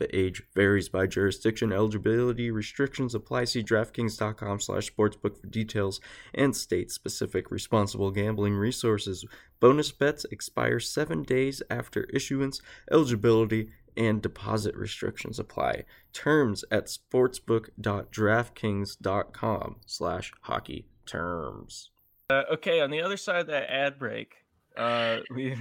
but 0.00 0.10
age 0.14 0.42
varies 0.54 0.88
by 0.88 1.06
jurisdiction. 1.06 1.72
Eligibility 1.72 2.50
restrictions 2.50 3.14
apply. 3.14 3.44
See 3.44 3.62
DraftKings.com 3.62 4.60
slash 4.60 4.90
sportsbook 4.90 5.38
for 5.38 5.46
details 5.46 6.00
and 6.34 6.56
state-specific 6.56 7.50
responsible 7.50 8.10
gambling 8.10 8.54
resources. 8.54 9.26
Bonus 9.60 9.92
bets 9.92 10.24
expire 10.32 10.80
seven 10.80 11.22
days 11.22 11.62
after 11.68 12.04
issuance. 12.04 12.62
Eligibility 12.90 13.68
and 14.00 14.22
deposit 14.22 14.74
restrictions 14.74 15.38
apply. 15.38 15.84
Terms 16.14 16.64
at 16.70 16.86
sportsbook.draftkings.com 16.86 19.76
slash 19.86 20.32
hockey 20.42 20.86
terms. 21.06 21.90
Uh, 22.30 22.42
okay, 22.52 22.80
on 22.80 22.90
the 22.90 23.00
other 23.02 23.16
side 23.16 23.40
of 23.42 23.46
that 23.48 23.68
ad 23.70 23.98
break, 23.98 24.34
uh, 24.76 25.18
we 25.34 25.54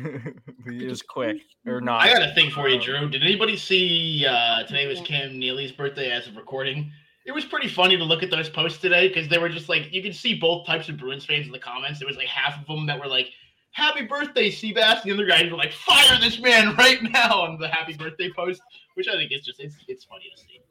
we 0.65 0.75
use 0.75 1.01
quick 1.01 1.37
or 1.65 1.81
not. 1.81 2.01
I 2.01 2.13
got 2.13 2.29
a 2.29 2.33
thing 2.33 2.49
for 2.51 2.69
you, 2.69 2.77
Um, 2.77 2.81
Drew. 2.83 3.09
Did 3.09 3.23
anybody 3.23 3.57
see 3.57 4.25
uh, 4.25 4.63
today 4.63 4.87
was 4.87 5.01
Cam 5.01 5.37
Neely's 5.37 5.71
birthday 5.73 6.11
as 6.11 6.27
of 6.27 6.37
recording? 6.37 6.91
It 7.25 7.33
was 7.33 7.43
pretty 7.45 7.67
funny 7.67 7.97
to 7.97 8.03
look 8.03 8.23
at 8.23 8.31
those 8.31 8.49
posts 8.49 8.79
today 8.79 9.09
because 9.09 9.27
they 9.27 9.37
were 9.37 9.49
just 9.49 9.67
like 9.67 9.91
you 9.91 10.01
could 10.01 10.15
see 10.15 10.35
both 10.35 10.65
types 10.65 10.87
of 10.89 10.97
Bruins 10.97 11.25
fans 11.25 11.45
in 11.45 11.51
the 11.51 11.59
comments. 11.59 11.99
There 11.99 12.07
was 12.07 12.17
like 12.17 12.27
half 12.27 12.59
of 12.61 12.67
them 12.67 12.85
that 12.87 12.99
were 12.99 13.07
like, 13.07 13.27
"Happy 13.71 14.03
birthday, 14.05 14.49
Seabass!" 14.49 15.03
The 15.03 15.11
other 15.11 15.25
guys 15.25 15.49
were 15.49 15.57
like, 15.57 15.73
"Fire 15.73 16.19
this 16.19 16.39
man 16.39 16.75
right 16.75 17.01
now!" 17.03 17.41
on 17.41 17.57
the 17.59 17.67
happy 17.67 17.93
birthday 17.93 18.29
post, 18.35 18.61
which 18.95 19.07
I 19.07 19.13
think 19.13 19.31
is 19.31 19.41
just 19.41 19.59
it's 19.59 19.75
it's 19.87 20.05
funny 20.05 20.25
to 20.35 20.41
see. 20.41 20.61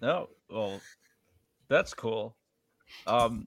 No, 0.00 0.28
well, 0.48 0.80
that's 1.68 1.92
cool. 1.92 2.36
Um, 3.06 3.46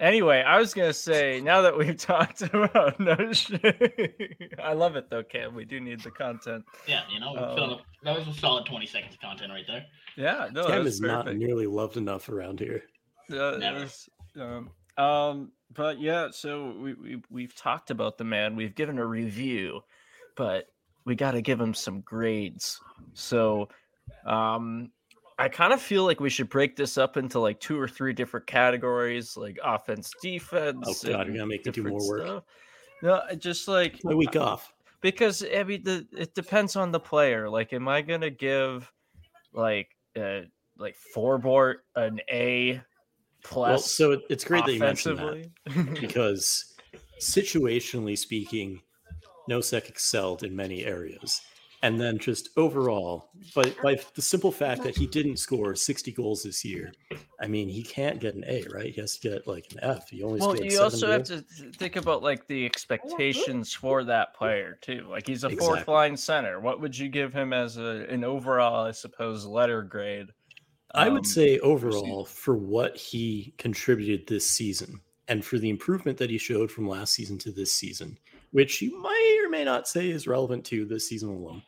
anyway, 0.00 0.42
I 0.42 0.58
was 0.58 0.74
gonna 0.74 0.92
say 0.92 1.40
now 1.40 1.62
that 1.62 1.76
we've 1.76 1.96
talked 1.98 2.42
about 2.42 2.98
no 2.98 3.32
shit, 3.32 4.52
I 4.62 4.72
love 4.72 4.96
it 4.96 5.08
though, 5.10 5.22
Cam. 5.22 5.54
We 5.54 5.64
do 5.64 5.80
need 5.80 6.00
the 6.00 6.10
content. 6.10 6.64
Yeah, 6.86 7.02
you 7.10 7.20
know, 7.20 7.34
filling 7.54 7.70
up- 7.72 7.82
that 8.02 8.18
was 8.18 8.26
a 8.28 8.38
solid 8.38 8.66
twenty 8.66 8.86
seconds 8.86 9.14
of 9.14 9.20
content 9.20 9.52
right 9.52 9.64
there. 9.66 9.86
Yeah, 10.16 10.48
no, 10.52 10.66
Cam 10.66 10.84
that's 10.84 10.96
is 10.96 11.00
not 11.00 11.32
nearly 11.34 11.66
loved 11.66 11.96
enough 11.96 12.28
around 12.28 12.60
here. 12.60 12.82
Uh, 13.30 13.56
Never. 13.58 13.78
that's, 13.80 14.08
um, 14.38 14.70
um, 14.98 15.52
but 15.74 16.00
yeah, 16.00 16.28
so 16.30 16.74
we, 16.78 16.94
we 16.94 17.22
we've 17.30 17.54
talked 17.54 17.90
about 17.90 18.18
the 18.18 18.24
man. 18.24 18.56
We've 18.56 18.74
given 18.74 18.98
a 18.98 19.06
review, 19.06 19.80
but 20.36 20.66
we 21.04 21.14
got 21.14 21.32
to 21.32 21.42
give 21.42 21.60
him 21.60 21.74
some 21.74 22.00
grades. 22.00 22.80
So, 23.12 23.68
um, 24.26 24.90
I 25.38 25.48
kind 25.48 25.72
of 25.72 25.80
feel 25.82 26.04
like 26.04 26.20
we 26.20 26.30
should 26.30 26.48
break 26.48 26.76
this 26.76 26.96
up 26.96 27.16
into 27.16 27.40
like 27.40 27.60
two 27.60 27.78
or 27.78 27.88
three 27.88 28.12
different 28.12 28.46
categories, 28.46 29.36
like 29.36 29.58
offense, 29.64 30.12
defense. 30.22 30.84
Oh, 30.86 31.10
God, 31.10 31.26
you're 31.26 31.36
gonna 31.36 31.46
make 31.46 31.66
me 31.66 31.72
do 31.72 31.82
more 31.84 32.08
work. 32.08 32.26
stuff. 32.26 32.44
No, 33.02 33.22
just 33.38 33.68
like 33.68 34.02
My 34.04 34.14
week 34.14 34.36
off. 34.36 34.72
because 35.00 35.44
I 35.44 35.62
mean, 35.64 35.82
the, 35.82 36.06
it 36.12 36.34
depends 36.34 36.76
on 36.76 36.92
the 36.92 37.00
player. 37.00 37.50
Like, 37.50 37.72
am 37.72 37.88
I 37.88 38.02
gonna 38.02 38.30
give 38.30 38.90
like 39.52 39.88
uh 40.16 40.42
like 40.78 40.96
Forbort 41.14 41.76
an 41.96 42.20
A 42.30 42.80
plus? 43.44 43.68
Well, 43.68 43.78
so 43.78 44.20
it's 44.28 44.44
great 44.44 44.66
that 44.66 44.72
you 44.72 44.80
mentioned 44.80 45.18
that 45.18 45.94
because 46.00 46.74
situationally 47.20 48.18
speaking, 48.18 48.80
Nosek 49.48 49.88
excelled 49.88 50.42
in 50.42 50.56
many 50.56 50.84
areas. 50.84 51.40
And 51.82 52.00
then 52.00 52.16
just 52.16 52.48
overall, 52.56 53.28
but 53.54 53.76
by 53.82 54.00
the 54.14 54.22
simple 54.22 54.50
fact 54.50 54.82
that 54.84 54.96
he 54.96 55.06
didn't 55.06 55.36
score 55.36 55.74
60 55.74 56.12
goals 56.12 56.42
this 56.42 56.64
year, 56.64 56.90
I 57.38 57.46
mean, 57.46 57.68
he 57.68 57.82
can't 57.82 58.18
get 58.18 58.34
an 58.34 58.42
A, 58.46 58.64
right? 58.72 58.94
He 58.94 58.98
has 59.02 59.18
to 59.18 59.28
get 59.28 59.46
like 59.46 59.66
an 59.72 59.80
F. 59.82 60.08
He 60.08 60.22
only 60.22 60.40
well, 60.40 60.56
you 60.56 60.80
also 60.80 61.12
have 61.12 61.24
to 61.24 61.42
think 61.76 61.96
about 61.96 62.22
like 62.22 62.46
the 62.46 62.64
expectations 62.64 63.74
for 63.74 64.02
that 64.04 64.32
player 64.32 64.78
too. 64.80 65.06
Like 65.10 65.26
he's 65.26 65.44
a 65.44 65.50
fourth 65.50 65.80
Exactly. 65.80 65.92
line 65.92 66.16
center. 66.16 66.58
What 66.58 66.80
would 66.80 66.96
you 66.96 67.10
give 67.10 67.34
him 67.34 67.52
as 67.52 67.76
a, 67.76 68.06
an 68.08 68.24
overall, 68.24 68.86
I 68.86 68.92
suppose, 68.92 69.44
letter 69.44 69.82
grade? 69.82 70.28
I 70.94 71.08
would 71.08 71.18
Um, 71.18 71.24
say 71.24 71.58
overall, 71.58 72.24
for 72.24 72.56
what 72.56 72.96
he 72.96 73.52
contributed 73.58 74.26
this 74.26 74.48
season 74.48 75.00
and 75.28 75.44
for 75.44 75.58
the 75.58 75.70
improvement 75.70 76.18
that 76.18 76.30
he 76.30 76.38
showed 76.38 76.70
from 76.70 76.88
last 76.88 77.14
season 77.14 77.38
to 77.38 77.50
this 77.50 77.72
season, 77.72 78.18
which 78.52 78.80
you 78.80 78.98
might 79.00 79.42
or 79.44 79.50
may 79.50 79.64
not 79.64 79.88
say 79.88 80.08
is 80.10 80.26
relevant 80.26 80.64
to 80.66 80.84
this 80.84 81.08
season 81.08 81.30
alone, 81.30 81.62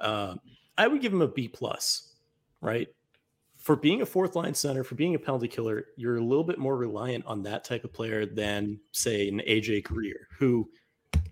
uh, 0.00 0.34
I 0.76 0.86
would 0.86 1.00
give 1.00 1.12
him 1.12 1.22
a 1.22 1.28
B 1.28 1.48
plus, 1.48 2.14
right? 2.60 2.88
For 3.56 3.74
being 3.74 4.02
a 4.02 4.06
fourth 4.06 4.36
line 4.36 4.54
center, 4.54 4.84
for 4.84 4.94
being 4.94 5.14
a 5.14 5.18
penalty 5.18 5.48
killer, 5.48 5.86
you're 5.96 6.16
a 6.16 6.24
little 6.24 6.44
bit 6.44 6.58
more 6.58 6.76
reliant 6.76 7.24
on 7.26 7.42
that 7.42 7.64
type 7.64 7.84
of 7.84 7.92
player 7.92 8.26
than, 8.26 8.78
say, 8.92 9.28
an 9.28 9.40
AJ 9.40 9.84
Greer, 9.84 10.28
who 10.38 10.70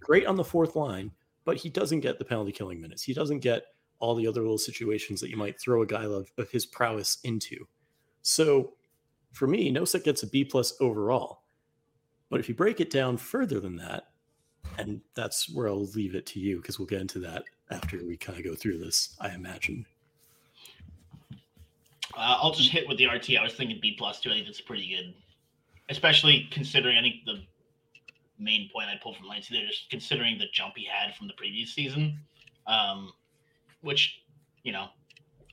great 0.01 0.27
on 0.27 0.37
the 0.37 0.45
fourth 0.45 0.75
line, 0.75 1.11
but 1.45 1.57
he 1.57 1.69
doesn't 1.69 2.01
get 2.01 2.19
the 2.19 2.25
penalty 2.25 2.53
killing 2.53 2.81
minutes. 2.81 3.03
He 3.03 3.13
doesn't 3.15 3.41
get 3.41 3.65
all 3.99 4.15
the 4.15 4.27
other 4.27 4.41
little 4.43 4.59
situations 4.59 5.21
that 5.21 5.31
you 5.31 5.37
might 5.37 5.61
throw 5.61 5.83
a 5.83 5.87
guy 5.87 6.05
of, 6.05 6.31
of 6.39 6.51
his 6.51 6.67
prowess 6.67 7.19
into. 7.25 7.67
So 8.23 8.75
for 9.33 9.47
me, 9.47 9.73
Nosek 9.73 10.05
gets 10.05 10.23
a 10.23 10.27
B 10.27 10.45
plus 10.45 10.75
overall. 10.81 11.43
But 12.29 12.41
if 12.41 12.49
you 12.49 12.55
break 12.55 12.81
it 12.81 12.91
down 12.91 13.17
further 13.17 13.61
than 13.61 13.77
that, 13.77 14.09
and 14.79 15.01
that's 15.15 15.49
where 15.55 15.69
I'll 15.69 15.87
leave 15.87 16.15
it 16.15 16.27
to 16.27 16.41
you 16.41 16.57
because 16.57 16.79
we'll 16.79 16.87
get 16.87 17.01
into 17.01 17.21
that 17.21 17.45
after 17.71 18.05
we 18.05 18.17
kind 18.17 18.39
of 18.39 18.45
go 18.45 18.55
through 18.55 18.79
this, 18.79 19.17
I 19.21 19.31
imagine. 19.31 19.87
Uh, 22.17 22.39
I'll 22.41 22.53
just 22.53 22.71
hit 22.71 22.89
with 22.89 22.99
the 22.99 23.07
RT. 23.07 23.37
I 23.39 23.45
was 23.45 23.55
thinking 23.55 23.79
B 23.81 23.95
plus 23.97 24.21
too. 24.21 24.31
I 24.31 24.35
think 24.35 24.47
that's 24.47 24.61
pretty 24.61 24.89
good, 24.89 25.15
especially 25.89 26.49
considering 26.51 26.97
I 26.97 27.03
think 27.03 27.25
the 27.27 27.43
main 28.39 28.71
point 28.73 28.89
I 28.89 28.99
pulled 29.03 29.17
from 29.17 29.29
Lance 29.29 29.49
there 29.49 29.69
is 29.69 29.87
considering 29.91 30.39
the 30.39 30.47
jump 30.53 30.75
he 30.77 30.87
had 30.87 31.15
from 31.15 31.27
the 31.27 31.33
previous 31.35 31.73
season, 31.73 32.19
um, 32.67 33.13
which 33.87 34.21
you 34.63 34.73
know 34.73 34.89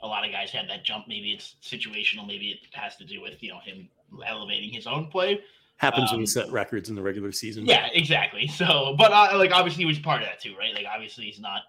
a 0.01 0.07
lot 0.07 0.25
of 0.25 0.31
guys 0.31 0.51
had 0.51 0.67
that 0.69 0.83
jump. 0.83 1.05
Maybe 1.07 1.31
it's 1.31 1.55
situational. 1.63 2.27
Maybe 2.27 2.49
it 2.49 2.59
has 2.73 2.97
to 2.97 3.05
do 3.05 3.21
with 3.21 3.41
you 3.41 3.49
know 3.49 3.59
him 3.63 3.87
elevating 4.27 4.69
his 4.71 4.85
own 4.87 5.07
play. 5.07 5.41
Happens 5.77 6.11
when 6.11 6.15
Um, 6.15 6.21
you 6.21 6.27
set 6.27 6.51
records 6.51 6.89
in 6.89 6.95
the 6.95 7.01
regular 7.01 7.31
season. 7.31 7.65
Yeah, 7.65 7.87
exactly. 7.93 8.47
So, 8.47 8.95
but 8.97 9.11
uh, 9.11 9.37
like 9.37 9.51
obviously 9.51 9.83
he 9.83 9.87
was 9.87 9.99
part 9.99 10.21
of 10.21 10.27
that 10.27 10.39
too, 10.39 10.55
right? 10.57 10.73
Like 10.73 10.85
obviously 10.93 11.25
he's 11.25 11.39
not 11.39 11.61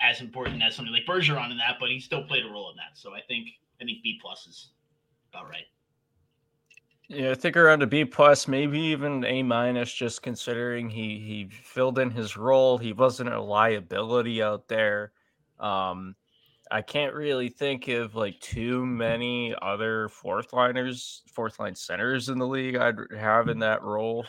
as 0.00 0.20
important 0.20 0.62
as 0.62 0.74
somebody 0.74 0.98
like 0.98 1.06
Bergeron 1.06 1.50
in 1.50 1.58
that, 1.58 1.76
but 1.78 1.88
he 1.90 2.00
still 2.00 2.24
played 2.24 2.44
a 2.44 2.48
role 2.48 2.70
in 2.70 2.76
that. 2.76 2.98
So 2.98 3.14
I 3.14 3.20
think 3.20 3.48
I 3.80 3.84
think 3.84 4.02
B 4.02 4.18
plus 4.20 4.46
is 4.46 4.70
about 5.32 5.48
right. 5.48 5.64
Yeah, 7.08 7.32
I 7.32 7.34
think 7.34 7.56
around 7.56 7.82
a 7.82 7.86
B 7.86 8.04
plus, 8.04 8.48
maybe 8.48 8.80
even 8.80 9.24
A 9.24 9.42
minus, 9.42 9.92
just 9.92 10.22
considering 10.22 10.88
he 10.88 11.18
he 11.18 11.48
filled 11.50 11.98
in 11.98 12.10
his 12.10 12.36
role. 12.36 12.78
He 12.78 12.92
wasn't 12.92 13.32
a 13.32 13.40
liability 13.40 14.42
out 14.42 14.68
there. 14.68 15.12
Um, 15.64 16.14
I 16.70 16.82
can't 16.82 17.14
really 17.14 17.48
think 17.48 17.88
of 17.88 18.14
like 18.14 18.40
too 18.40 18.84
many 18.84 19.54
other 19.62 20.08
fourth 20.08 20.52
liners, 20.52 21.22
fourth 21.32 21.58
line 21.58 21.74
centers 21.74 22.28
in 22.28 22.38
the 22.38 22.46
league 22.46 22.76
I'd 22.76 22.96
have 23.16 23.48
in 23.48 23.58
that 23.60 23.82
role. 23.82 24.24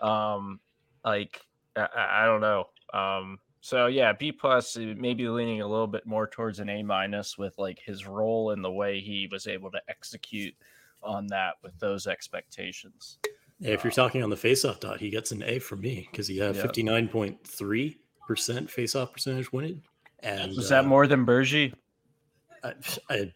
Um, 0.00 0.60
like 1.04 1.42
I, 1.76 1.88
I 2.22 2.26
don't 2.26 2.40
know. 2.40 2.68
Um, 2.92 3.38
so 3.60 3.86
yeah, 3.86 4.12
B 4.12 4.32
plus, 4.32 4.76
uh, 4.76 4.94
maybe 4.96 5.28
leaning 5.28 5.60
a 5.60 5.66
little 5.66 5.86
bit 5.86 6.06
more 6.06 6.26
towards 6.26 6.60
an 6.60 6.68
A 6.68 6.82
minus 6.82 7.36
with 7.36 7.54
like 7.58 7.78
his 7.78 8.06
role 8.06 8.52
and 8.52 8.64
the 8.64 8.70
way 8.70 9.00
he 9.00 9.28
was 9.30 9.46
able 9.46 9.70
to 9.72 9.80
execute 9.88 10.54
on 11.02 11.26
that 11.28 11.54
with 11.62 11.78
those 11.78 12.06
expectations. 12.06 13.18
If 13.60 13.84
you're 13.84 13.90
talking 13.90 14.22
on 14.22 14.30
the 14.30 14.36
faceoff 14.36 14.80
dot, 14.80 15.00
he 15.00 15.10
gets 15.10 15.32
an 15.32 15.42
A 15.42 15.58
from 15.58 15.80
me 15.80 16.08
because 16.10 16.26
he 16.26 16.38
had 16.38 16.56
Yeah. 16.56 16.62
59.3 16.62 17.96
percent 18.26 18.70
face-off 18.70 19.12
percentage 19.12 19.52
winning. 19.52 19.82
And 20.22 20.56
Was 20.56 20.68
that 20.68 20.84
uh, 20.84 20.88
more 20.88 21.06
than 21.06 21.24
Bergie? 21.24 21.72
I, 22.62 22.74
I, 23.08 23.32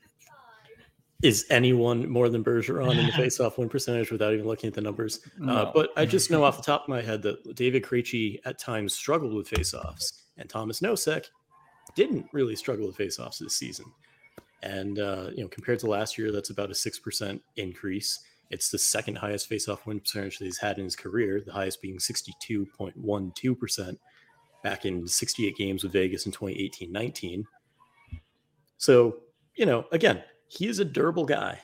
is 1.23 1.47
anyone 1.49 2.07
more 2.09 2.29
than 2.29 2.45
Bergeron 2.45 2.99
in 2.99 3.07
the 3.07 3.13
face-off 3.17 3.57
win 3.57 3.71
percentage 3.71 4.11
without 4.11 4.35
even 4.35 4.47
looking 4.47 4.69
at 4.69 4.75
the 4.75 4.83
numbers? 4.83 5.21
Uh, 5.49 5.71
but 5.75 5.89
I 5.97 6.05
just 6.05 6.31
know 6.31 6.45
off 6.45 6.59
the 6.59 6.63
top 6.63 6.83
of 6.83 6.89
my 6.89 7.01
head 7.01 7.23
that 7.23 7.57
David 7.57 7.83
Krejci 7.83 8.41
at 8.45 8.59
times 8.59 8.93
struggled 8.93 9.33
with 9.33 9.49
face-offs, 9.49 10.25
and 10.37 10.51
Thomas 10.51 10.81
Nosek 10.81 11.25
didn't 11.95 12.27
really 12.33 12.57
struggle 12.57 12.87
with 12.87 12.97
face-offs 12.97 13.39
this 13.39 13.55
season. 13.55 13.87
And 14.63 14.99
uh, 14.99 15.31
you 15.35 15.43
know, 15.43 15.49
compared 15.49 15.79
to 15.81 15.87
last 15.87 16.19
year, 16.19 16.31
that's 16.31 16.51
about 16.51 16.71
a 16.71 16.75
six 16.75 16.99
percent 16.99 17.43
increase. 17.57 18.21
It's 18.51 18.71
the 18.71 18.79
second 18.79 19.17
highest 19.17 19.49
face-off 19.49 19.87
win 19.87 20.01
percentage 20.01 20.39
that 20.39 20.45
he's 20.45 20.59
had 20.59 20.79
in 20.79 20.85
his 20.85 20.97
career. 20.97 21.43
The 21.45 21.53
highest 21.53 21.81
being 21.81 21.99
sixty-two 21.99 22.67
point 22.77 22.97
one 22.97 23.33
two 23.35 23.55
percent 23.55 23.99
back 24.65 24.85
in 24.85 25.07
sixty-eight 25.07 25.57
games 25.57 25.85
with 25.85 25.93
Vegas 25.93 26.27
in 26.27 26.33
2018-19. 26.33 27.45
So 28.79 29.19
you 29.55 29.67
know, 29.67 29.85
again, 29.93 30.25
he 30.49 30.67
is 30.67 30.81
a 30.81 30.85
durable 30.85 31.25
guy. 31.25 31.61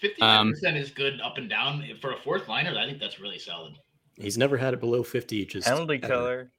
Fifty-nine 0.00 0.40
Um, 0.40 0.50
percent 0.52 0.76
is 0.76 0.90
good 0.90 1.20
up 1.20 1.38
and 1.38 1.48
down 1.48 1.84
for 2.00 2.12
a 2.12 2.16
fourth 2.22 2.48
liner. 2.48 2.76
I 2.76 2.86
think 2.86 2.98
that's 2.98 3.20
really 3.20 3.38
solid. 3.38 3.74
He's 4.16 4.36
never 4.36 4.56
had 4.56 4.74
it 4.74 4.80
below 4.80 5.02
50. 5.02 5.46
Just 5.46 5.66
Penalty 5.66 5.94
ever. 6.02 6.06
killer. 6.08 6.52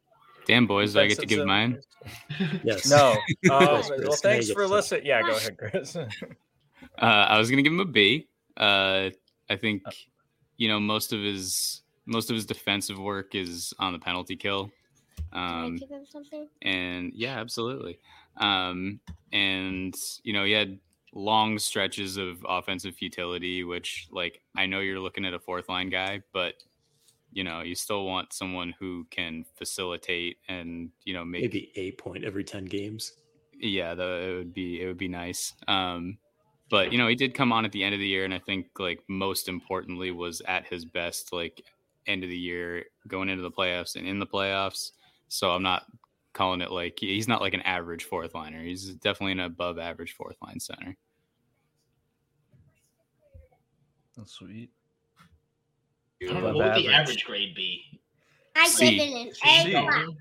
Damn 0.48 0.66
boys, 0.66 0.96
I 0.96 1.06
get 1.08 1.20
to 1.20 1.26
give 1.28 1.40
zone. 1.40 1.48
mine? 1.48 1.80
Yes. 2.64 2.90
No. 2.90 3.16
Yes, 3.44 3.92
well, 4.00 4.14
thanks 4.14 4.50
for 4.52 4.68
listening. 4.68 5.06
Yeah, 5.06 5.22
go 5.22 5.36
ahead, 5.36 5.58
Chris. 5.58 5.98
Uh, 6.98 7.06
I 7.30 7.38
was 7.38 7.50
gonna 7.50 7.62
give 7.62 7.72
him 7.74 7.80
a 7.80 7.86
B. 7.86 8.28
Uh, 8.58 9.12
I 9.50 9.56
think 9.56 9.84
you 10.58 10.68
know 10.68 10.80
most 10.80 11.14
of 11.14 11.22
his 11.22 11.84
most 12.08 12.30
of 12.32 12.36
his 12.36 12.46
defensive 12.46 12.98
work 12.98 13.36
is 13.36 13.72
on 13.80 13.94
the 13.94 14.00
penalty 14.00 14.36
kill. 14.36 14.72
Can 15.32 15.60
I 15.60 15.66
Um, 15.66 15.78
give 15.78 15.90
him 15.90 16.06
something? 16.06 16.50
and 16.62 17.14
yeah, 17.14 17.40
absolutely. 17.40 18.00
Um, 18.38 19.00
and 19.32 19.96
you 20.24 20.34
know, 20.34 20.44
he 20.46 20.52
had 20.52 20.80
long 21.14 21.60
stretches 21.60 22.18
of 22.18 22.46
offensive 22.48 22.96
futility, 22.96 23.64
which 23.64 24.08
like 24.12 24.42
I 24.56 24.66
know 24.66 24.80
you're 24.80 25.00
looking 25.00 25.26
at 25.26 25.34
a 25.34 25.40
fourth 25.40 25.70
line 25.70 25.90
guy, 25.90 26.24
but 26.34 26.56
you 27.32 27.44
know, 27.44 27.62
you 27.62 27.76
still 27.76 28.06
want 28.06 28.34
someone 28.34 28.74
who 28.80 29.06
can 29.10 29.46
facilitate 29.56 30.38
and 30.48 30.92
you 31.06 31.14
know 31.14 31.24
make 31.26 31.44
Maybe 31.44 31.72
a 31.76 31.92
point 31.94 32.24
every 32.26 32.44
10 32.44 32.66
games. 32.66 33.14
yeah, 33.54 33.94
the, 33.94 34.04
it 34.30 34.36
would 34.38 34.54
be 34.54 34.82
it 34.82 34.88
would 34.88 34.98
be 34.98 35.08
nice. 35.08 35.54
Um, 35.68 36.18
but 36.70 36.92
you 36.92 36.98
know, 36.98 37.08
he 37.08 37.16
did 37.16 37.34
come 37.34 37.52
on 37.52 37.66
at 37.66 37.72
the 37.72 37.84
end 37.84 37.94
of 37.94 38.00
the 38.00 38.08
year, 38.08 38.26
and 38.26 38.34
I 38.34 38.40
think 38.40 38.68
like 38.80 39.04
most 39.08 39.48
importantly 39.50 40.12
was 40.12 40.42
at 40.42 40.68
his 40.68 40.86
best, 40.86 41.34
like 41.34 41.62
end 42.08 42.24
of 42.24 42.30
the 42.30 42.38
year, 42.38 42.86
going 43.08 43.30
into 43.30 43.44
the 43.44 43.52
playoffs 43.52 43.96
and 43.96 44.08
in 44.08 44.20
the 44.20 44.28
playoffs. 44.28 44.92
So 45.34 45.52
I'm 45.52 45.64
not 45.64 45.84
calling 46.34 46.60
it 46.60 46.72
like 46.72 46.98
he's 47.00 47.28
not 47.28 47.40
like 47.40 47.54
an 47.54 47.62
average 47.62 48.04
fourth 48.04 48.34
liner. 48.36 48.62
He's 48.62 48.90
definitely 48.96 49.32
an 49.32 49.40
above 49.40 49.80
average 49.80 50.12
fourth 50.14 50.36
line 50.46 50.60
center. 50.60 50.98
That's 54.18 54.34
sweet. 54.34 54.70
I 56.22 56.26
don't 56.26 56.34
know, 56.36 56.40
Above 56.50 56.56
what 56.56 56.66
would 56.66 56.84
the 56.84 56.88
average. 56.90 56.94
average 56.94 57.26
grade 57.26 57.56
be? 57.56 58.02
I 58.58 58.68
C. 58.68 58.98
give 58.98 59.08
it 59.08 59.28
an 59.28 59.34
C. 59.34 59.74
A 59.74 59.82
plus. 59.82 60.16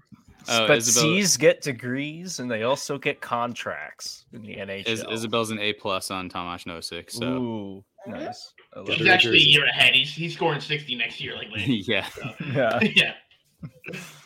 Oh, 0.48 0.66
but 0.68 0.78
Isabel- 0.78 1.02
C's 1.02 1.36
get 1.36 1.60
degrees 1.60 2.38
and 2.38 2.50
they 2.50 2.62
also 2.62 2.96
get 2.96 3.20
contracts 3.20 4.24
in 4.32 4.42
the 4.42 4.54
NHL. 4.56 4.86
Is, 4.86 5.04
Isabel's 5.10 5.50
an 5.50 5.58
A 5.58 5.72
plus 5.74 6.10
on 6.10 6.28
Tomas 6.28 6.64
Nosek, 6.64 7.10
so 7.10 7.26
Ooh, 7.26 7.84
uh-huh. 8.06 8.16
nice. 8.26 8.54
I 8.74 8.78
love 8.78 8.86
Get 8.86 8.96
He's 8.98 9.06
her 9.06 9.12
it. 9.12 9.14
actually 9.14 9.38
a 9.38 9.42
year 9.42 9.66
ahead. 9.66 9.94
He's 9.94 10.14
he's 10.14 10.34
scoring 10.34 10.60
sixty 10.60 10.94
next 10.94 11.20
year, 11.20 11.34
like 11.34 11.48
Landry. 11.54 11.82
yeah. 11.86 12.06
So, 12.06 12.30
Yeah. 12.54 12.78
yeah. 12.80 13.14
Isabel 13.92 14.00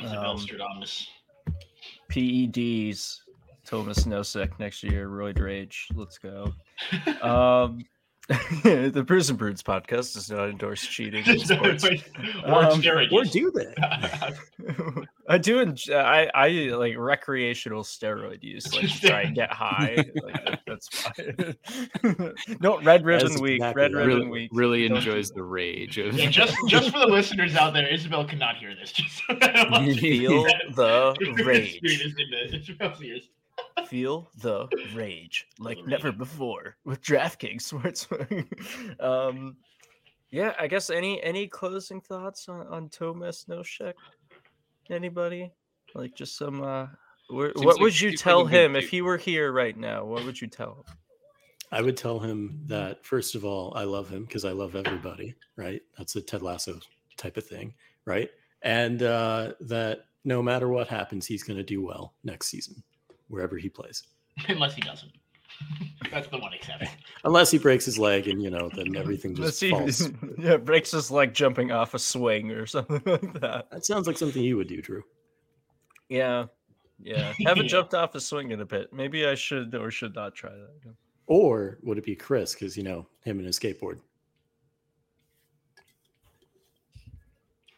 Um, 0.00 0.46
PEDs. 2.10 3.20
Thomas 3.64 4.04
Nosek 4.04 4.58
next 4.60 4.84
year. 4.84 5.08
Roid 5.08 5.40
Rage. 5.40 5.88
Let's 5.94 6.18
go. 6.18 6.52
Um, 7.22 7.84
the 8.64 9.04
Prison 9.06 9.34
and 9.34 9.38
Brutes 9.38 9.62
podcast 9.62 10.14
does 10.14 10.28
not 10.30 10.48
endorse 10.48 10.80
cheating 10.84 11.24
in 11.26 11.38
sports. 11.46 11.84
or 11.84 11.90
Um, 12.44 12.80
steroid 12.82 13.12
Or 13.12 13.22
do 13.24 13.52
they? 13.52 13.72
I 15.28 15.38
do. 15.38 15.60
Enjoy, 15.60 15.94
I 15.96 16.28
I 16.34 16.48
like 16.74 16.96
recreational 16.98 17.84
steroid 17.84 18.42
use, 18.42 18.72
like 18.74 18.88
try 18.88 19.22
and 19.22 19.34
get 19.36 19.52
high. 19.52 20.04
Like 20.22 20.44
that, 20.44 20.60
that's 20.66 20.88
fine. 20.88 21.54
no 22.60 22.80
red 22.82 23.04
ribbon 23.04 23.28
That's 23.28 23.40
week. 23.40 23.56
exactly 23.56 23.82
Red 23.82 23.94
right. 23.94 24.06
ribbon 24.06 24.18
Really, 24.18 24.30
week. 24.30 24.50
really 24.52 24.88
Don't 24.88 24.98
enjoys 24.98 25.30
the 25.30 25.42
rage 25.44 25.98
of 25.98 26.14
Yeah, 26.18 26.28
just 26.30 26.56
just 26.68 26.90
for 26.90 26.98
the 26.98 27.06
listeners 27.06 27.54
out 27.54 27.74
there, 27.74 27.86
Isabel 27.88 28.24
cannot 28.24 28.56
hear 28.56 28.74
this. 28.74 28.90
Just 28.92 29.22
so 29.28 29.34
Feel 30.00 30.44
the 30.74 31.44
rage. 31.44 31.80
Is 33.58 33.64
into 33.66 33.80
Isabel's 33.80 33.82
ears. 33.82 33.88
Feel 33.88 34.30
the 34.42 34.68
rage 34.94 35.46
like 35.58 35.78
never 35.86 36.12
before 36.12 36.76
with 36.84 37.02
DraftKings 37.02 37.62
Sportsbook. 37.62 39.00
um, 39.02 39.56
yeah, 40.30 40.54
I 40.58 40.66
guess 40.66 40.90
any 40.90 41.22
any 41.22 41.46
closing 41.46 42.00
thoughts 42.00 42.48
on, 42.48 42.66
on 42.68 42.88
Thomas 42.88 43.46
Nosek? 43.48 43.94
Anybody? 44.90 45.52
Like 45.94 46.14
just 46.14 46.36
some. 46.36 46.62
uh 46.62 46.86
wh- 47.30 47.46
Seems 47.54 47.64
What 47.64 47.66
like- 47.76 47.80
would 47.80 48.00
you 48.00 48.10
seems 48.10 48.20
like 48.20 48.24
tell 48.24 48.44
him 48.46 48.76
if 48.76 48.88
he 48.88 49.02
were 49.02 49.16
here 49.18 49.52
right 49.52 49.76
now? 49.76 50.04
What 50.04 50.24
would 50.24 50.40
you 50.40 50.48
tell 50.48 50.84
him? 50.86 50.94
I 51.72 51.82
would 51.82 51.96
tell 51.96 52.20
him 52.20 52.60
that, 52.66 53.04
first 53.04 53.34
of 53.34 53.44
all, 53.44 53.72
I 53.76 53.82
love 53.82 54.08
him 54.08 54.24
because 54.24 54.44
I 54.44 54.52
love 54.52 54.76
everybody, 54.76 55.34
right? 55.56 55.82
That's 55.98 56.14
a 56.14 56.20
Ted 56.20 56.40
Lasso 56.40 56.78
type 57.16 57.36
of 57.36 57.44
thing, 57.44 57.74
right? 58.04 58.30
And 58.62 59.02
uh, 59.02 59.54
that 59.62 60.02
no 60.24 60.42
matter 60.44 60.68
what 60.68 60.86
happens, 60.86 61.26
he's 61.26 61.42
going 61.42 61.56
to 61.56 61.64
do 61.64 61.82
well 61.82 62.14
next 62.22 62.46
season, 62.48 62.84
wherever 63.28 63.56
he 63.56 63.68
plays. 63.68 64.02
Unless 64.48 64.74
he 64.74 64.82
doesn't. 64.82 65.12
That's 66.10 66.28
the 66.28 66.38
one 66.38 66.52
exception. 66.52 66.88
Unless 67.24 67.50
he 67.50 67.58
breaks 67.58 67.84
his 67.84 67.98
leg 67.98 68.28
and, 68.28 68.42
you 68.42 68.50
know, 68.50 68.68
then 68.74 68.94
everything 68.96 69.34
just 69.34 69.58
see. 69.58 69.70
falls. 69.70 70.08
yeah, 70.38 70.56
breaks 70.56 70.90
his 70.90 71.10
leg 71.10 71.32
jumping 71.34 71.72
off 71.72 71.94
a 71.94 71.98
swing 71.98 72.50
or 72.50 72.66
something 72.66 73.00
like 73.06 73.32
that. 73.40 73.70
That 73.70 73.84
sounds 73.84 74.06
like 74.06 74.18
something 74.18 74.42
you 74.42 74.56
would 74.56 74.68
do, 74.68 74.82
Drew. 74.82 75.02
Yeah. 76.08 76.46
Yeah. 77.02 77.32
Haven't 77.44 77.64
Yeah. 77.64 77.68
jumped 77.70 77.94
off 77.94 78.14
a 78.14 78.20
swing 78.20 78.50
in 78.50 78.60
a 78.60 78.66
bit. 78.66 78.92
Maybe 78.92 79.26
I 79.26 79.34
should 79.34 79.74
or 79.74 79.90
should 79.90 80.14
not 80.14 80.34
try 80.34 80.50
that. 80.50 80.94
Or 81.26 81.78
would 81.82 81.98
it 81.98 82.04
be 82.04 82.14
Chris? 82.14 82.54
Because, 82.54 82.76
you 82.76 82.82
know, 82.82 83.06
him 83.24 83.38
and 83.38 83.46
his 83.46 83.58
skateboard. 83.58 83.98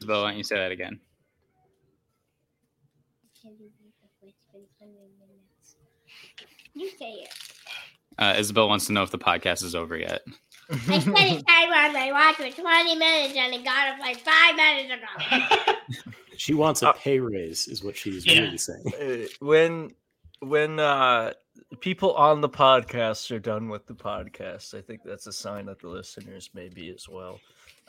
Isabel, 0.01 0.23
why 0.23 0.31
don't 0.31 0.39
you 0.39 0.45
say 0.45 0.57
that 0.57 0.71
again? 0.73 1.01
You 6.79 6.89
say 6.99 7.11
it. 7.13 7.29
Uh, 8.19 8.35
Isabel 8.39 8.69
wants 8.69 8.87
to 8.87 8.93
know 8.93 9.03
if 9.03 9.11
the 9.11 9.19
podcast 9.19 9.65
is 9.65 9.75
over 9.75 9.97
yet. 9.97 10.23
I 10.71 10.77
set 11.01 11.09
a 11.17 11.43
timer 11.43 11.75
on 11.75 11.93
my 11.93 12.13
watch 12.13 12.37
for 12.37 12.63
20 12.63 12.95
minutes 12.97 13.35
and 13.37 13.55
it 13.55 13.65
got 13.65 13.89
up 13.89 13.99
like 14.01 14.19
five 14.19 14.55
minutes 14.57 14.93
ago. 14.95 15.75
She 16.37 16.55
wants 16.55 16.83
a 16.83 16.91
Uh, 16.91 16.93
pay 16.93 17.19
raise, 17.19 17.67
is 17.67 17.83
what 17.83 17.97
she's 17.97 18.25
Yeah. 18.25 18.43
really 18.43 18.59
saying. 18.59 18.85
Uh, 19.01 19.27
when 19.45 19.91
when 20.39 20.79
uh 20.79 21.33
people 21.81 22.15
on 22.15 22.41
the 22.43 22.49
podcast 22.49 23.29
are 23.33 23.41
done 23.41 23.69
with 23.69 23.87
the 23.89 23.95
podcast 23.95 24.73
i 24.79 24.81
think 24.81 25.01
that's 25.05 25.27
a 25.27 25.33
sign 25.33 25.67
that 25.67 25.81
the 25.81 25.89
listeners 25.89 26.51
may 26.55 26.69
be 26.69 26.91
as 26.91 27.09
well 27.09 27.41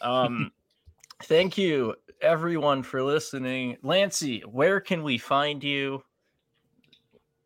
um 0.02 0.50
thank 1.26 1.60
you 1.60 1.94
everyone 2.22 2.82
for 2.82 3.04
listening 3.04 3.78
lancey 3.84 4.40
where 4.42 4.80
can 4.80 5.04
we 5.04 5.20
find 5.20 5.64
you 5.64 6.04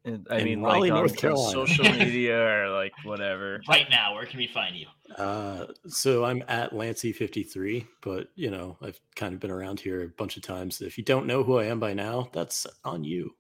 And- 0.06 0.28
i 0.30 0.40
In 0.40 0.46
mean 0.46 0.62
Raleigh, 0.62 0.92
like 0.92 0.98
North 0.98 1.12
on 1.12 1.18
Carolina. 1.18 1.52
social 1.68 1.86
media 1.98 2.38
or 2.38 2.70
like 2.70 2.92
whatever 3.06 3.62
right 3.70 3.90
now, 3.90 4.16
where 4.16 4.26
can 4.26 4.38
we 4.38 4.48
find 4.48 4.76
you? 4.76 4.88
Uh, 5.18 5.68
so 5.88 6.26
I'm 6.26 6.44
at 6.48 6.72
Lancey53, 6.74 7.86
but 8.02 8.28
you 8.36 8.52
know, 8.52 8.78
I've 8.82 9.00
kind 9.16 9.34
of 9.34 9.40
been 9.40 9.52
around 9.52 9.80
here 9.80 10.04
a 10.04 10.08
bunch 10.10 10.36
of 10.36 10.44
times. 10.44 10.82
If 10.82 10.98
you 10.98 11.04
don't 11.06 11.26
know 11.26 11.44
who 11.44 11.58
I 11.58 11.66
am 11.66 11.80
by 11.80 11.94
now, 11.94 12.28
that's 12.34 12.68
on 12.84 13.04
you. 13.06 13.34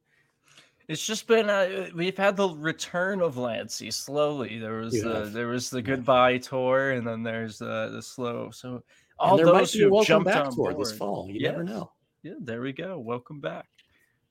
It's 0.87 1.05
just 1.05 1.27
been 1.27 1.49
uh, 1.49 1.89
we've 1.95 2.17
had 2.17 2.35
the 2.37 2.49
return 2.49 3.21
of 3.21 3.37
Lancey 3.37 3.89
slowly. 3.91 4.57
There 4.59 4.75
was 4.75 4.93
We 4.93 4.99
the 5.01 5.29
there 5.33 5.47
was 5.47 5.69
the 5.69 5.77
have. 5.77 5.85
goodbye 5.85 6.37
tour, 6.39 6.91
and 6.91 7.07
then 7.07 7.23
there's 7.23 7.57
the 7.57 7.89
the 7.93 8.01
slow. 8.01 8.51
So 8.51 8.83
all 9.17 9.37
there 9.37 9.45
those 9.45 9.53
might 9.53 9.71
be 9.79 9.83
a 9.85 9.89
who 9.89 10.03
jumped 10.05 10.25
back 10.27 10.45
on 10.47 10.53
tour 10.55 10.71
board, 10.73 10.85
this 10.85 10.91
fall. 10.91 11.27
You 11.29 11.41
never 11.41 11.63
know. 11.63 11.91
Yeah, 12.21 12.33
there 12.41 12.61
we 12.61 12.73
go. 12.73 12.99
Welcome 12.99 13.39
back. 13.39 13.65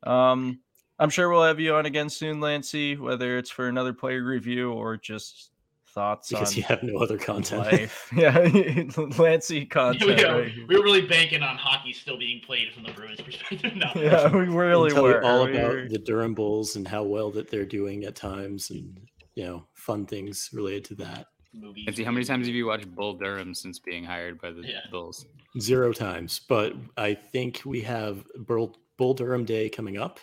Um, 0.02 0.60
I'm 0.98 1.10
sure 1.10 1.28
we'll 1.30 1.42
have 1.44 1.58
you 1.60 1.74
on 1.74 1.86
again 1.86 2.08
soon, 2.08 2.40
Lancey. 2.40 2.96
Whether 2.96 3.38
it's 3.38 3.50
for 3.50 3.68
another 3.68 3.92
player 3.92 4.22
review 4.22 4.72
or 4.72 4.96
just 4.96 5.50
thoughts 5.88 6.28
Because 6.30 6.52
on 6.52 6.56
you 6.56 6.62
have 6.64 6.82
no 6.82 6.98
other 6.98 7.18
content. 7.18 7.62
life. 7.70 8.10
yeah, 8.16 8.38
Lancey 9.18 9.66
content. 9.66 10.06
we, 10.06 10.14
right 10.24 10.34
were, 10.34 10.66
we 10.68 10.76
were 10.78 10.82
really 10.84 11.02
banking 11.02 11.42
on 11.42 11.56
hockey 11.56 11.92
still 11.92 12.16
being 12.18 12.40
played 12.40 12.72
from 12.72 12.84
the 12.84 12.92
Bruins' 12.92 13.20
perspective. 13.20 13.74
No. 13.76 13.90
Yeah, 13.94 14.28
we 14.34 14.46
I'll 14.46 14.52
really 14.56 14.90
tell 14.90 15.02
were. 15.02 15.20
you 15.20 15.26
all 15.26 15.44
We 15.46 15.52
about 15.52 15.68
were- 15.70 15.88
the 15.88 15.98
Durham 15.98 16.34
Bulls 16.34 16.76
and 16.76 16.86
how 16.88 17.02
well 17.02 17.30
that 17.32 17.50
they're 17.50 17.66
doing 17.66 18.04
at 18.04 18.14
times, 18.14 18.70
and 18.70 18.98
you 19.34 19.44
know, 19.44 19.66
fun 19.74 20.06
things 20.06 20.50
related 20.52 20.84
to 20.86 20.94
that. 20.96 21.26
movies. 21.52 21.84
And 21.86 21.96
see, 21.96 22.04
how 22.04 22.10
many 22.12 22.24
times 22.24 22.46
have 22.46 22.54
you 22.54 22.66
watched 22.66 22.94
Bull 22.94 23.14
Durham 23.14 23.54
since 23.54 23.78
being 23.78 24.04
hired 24.04 24.40
by 24.40 24.50
the 24.52 24.62
Yeah. 24.62 24.80
Bulls? 24.90 25.26
Zero 25.60 25.92
times, 25.92 26.40
but 26.48 26.74
I 26.96 27.12
think 27.14 27.62
we 27.66 27.80
have 27.82 28.24
Bull, 28.46 28.78
Bull 28.96 29.12
Durham 29.14 29.44
Day 29.44 29.68
coming 29.68 29.98
up 29.98 30.20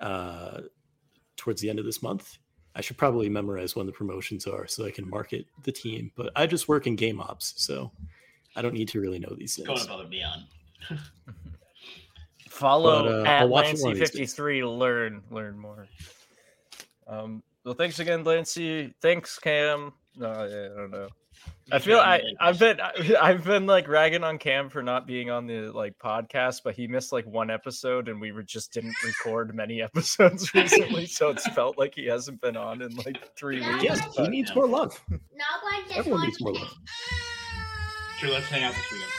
uh, 0.00 0.62
towards 1.36 1.60
the 1.60 1.70
end 1.70 1.78
of 1.78 1.84
this 1.84 2.02
month. 2.02 2.38
I 2.74 2.80
should 2.80 2.96
probably 2.96 3.28
memorize 3.28 3.74
when 3.74 3.86
the 3.86 3.92
promotions 3.92 4.46
are 4.46 4.66
so 4.66 4.86
I 4.86 4.90
can 4.90 5.08
market 5.08 5.46
the 5.64 5.72
team. 5.72 6.12
But 6.16 6.30
I 6.36 6.46
just 6.46 6.68
work 6.68 6.86
in 6.86 6.94
game 6.96 7.20
ops, 7.20 7.54
so 7.56 7.90
I 8.54 8.62
don't 8.62 8.74
need 8.74 8.88
to 8.88 9.00
really 9.00 9.18
know 9.18 9.34
these 9.36 9.56
going 9.56 9.68
things. 9.68 9.84
above 9.84 10.00
and 10.00 10.10
beyond? 10.10 10.42
Follow 12.48 13.04
But, 13.04 13.12
uh, 13.12 13.22
at 13.22 13.42
I'll 13.42 13.48
watch 13.48 13.72
it 13.72 13.80
one 13.80 13.92
of 13.92 13.98
these 13.98 14.10
days. 14.10 14.34
Lancey53 14.34 14.60
to 14.60 14.70
learn 14.70 15.22
learn 15.30 15.58
more. 15.58 15.88
Um, 17.06 17.42
well, 17.64 17.74
thanks 17.74 17.98
again, 17.98 18.22
Lancey. 18.22 18.94
Thanks, 19.00 19.38
Cam. 19.38 19.92
No, 20.16 20.28
yeah, 20.44 20.68
I 20.72 20.76
don't 20.76 20.90
know. 20.90 21.08
I 21.72 21.78
feel 21.78 21.98
I 21.98 22.22
I've 22.40 22.58
been 22.58 22.80
I've 23.20 23.44
been 23.44 23.66
like 23.66 23.88
ragging 23.88 24.24
on 24.24 24.38
Cam 24.38 24.68
for 24.68 24.82
not 24.82 25.06
being 25.06 25.30
on 25.30 25.46
the 25.46 25.70
like 25.72 25.98
podcast, 25.98 26.62
but 26.64 26.74
he 26.74 26.86
missed 26.86 27.12
like 27.12 27.26
one 27.26 27.50
episode, 27.50 28.08
and 28.08 28.20
we 28.20 28.32
were 28.32 28.42
just 28.42 28.72
didn't 28.72 28.94
record 29.04 29.54
many 29.54 29.82
episodes 29.82 30.54
recently, 30.54 31.06
so 31.06 31.30
it's 31.30 31.46
felt 31.48 31.78
like 31.78 31.94
he 31.94 32.06
hasn't 32.06 32.40
been 32.40 32.56
on 32.56 32.82
in 32.82 32.94
like 32.96 33.34
three 33.36 33.60
weeks. 33.60 33.84
Yes, 33.84 34.00
he 34.16 34.22
but- 34.22 34.30
needs 34.30 34.54
more 34.54 34.66
love. 34.66 35.00
Now 35.10 35.18
I 35.64 35.82
just 35.86 35.98
Everyone 35.98 36.20
want 36.20 36.28
needs 36.28 36.40
more 36.40 36.54
love. 36.54 36.74
Sure, 38.18 38.30
let's 38.30 38.46
hang 38.48 38.64
out 38.64 38.74
this 38.74 38.92
weekend. 38.92 39.10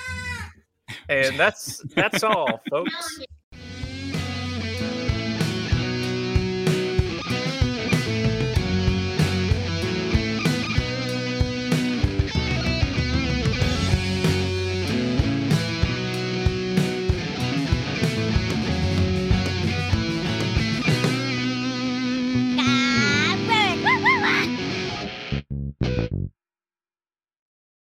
And 1.09 1.39
that's 1.39 1.81
that's 1.95 2.23
all, 2.23 2.61
folks. 2.69 3.19
Now 3.19 3.25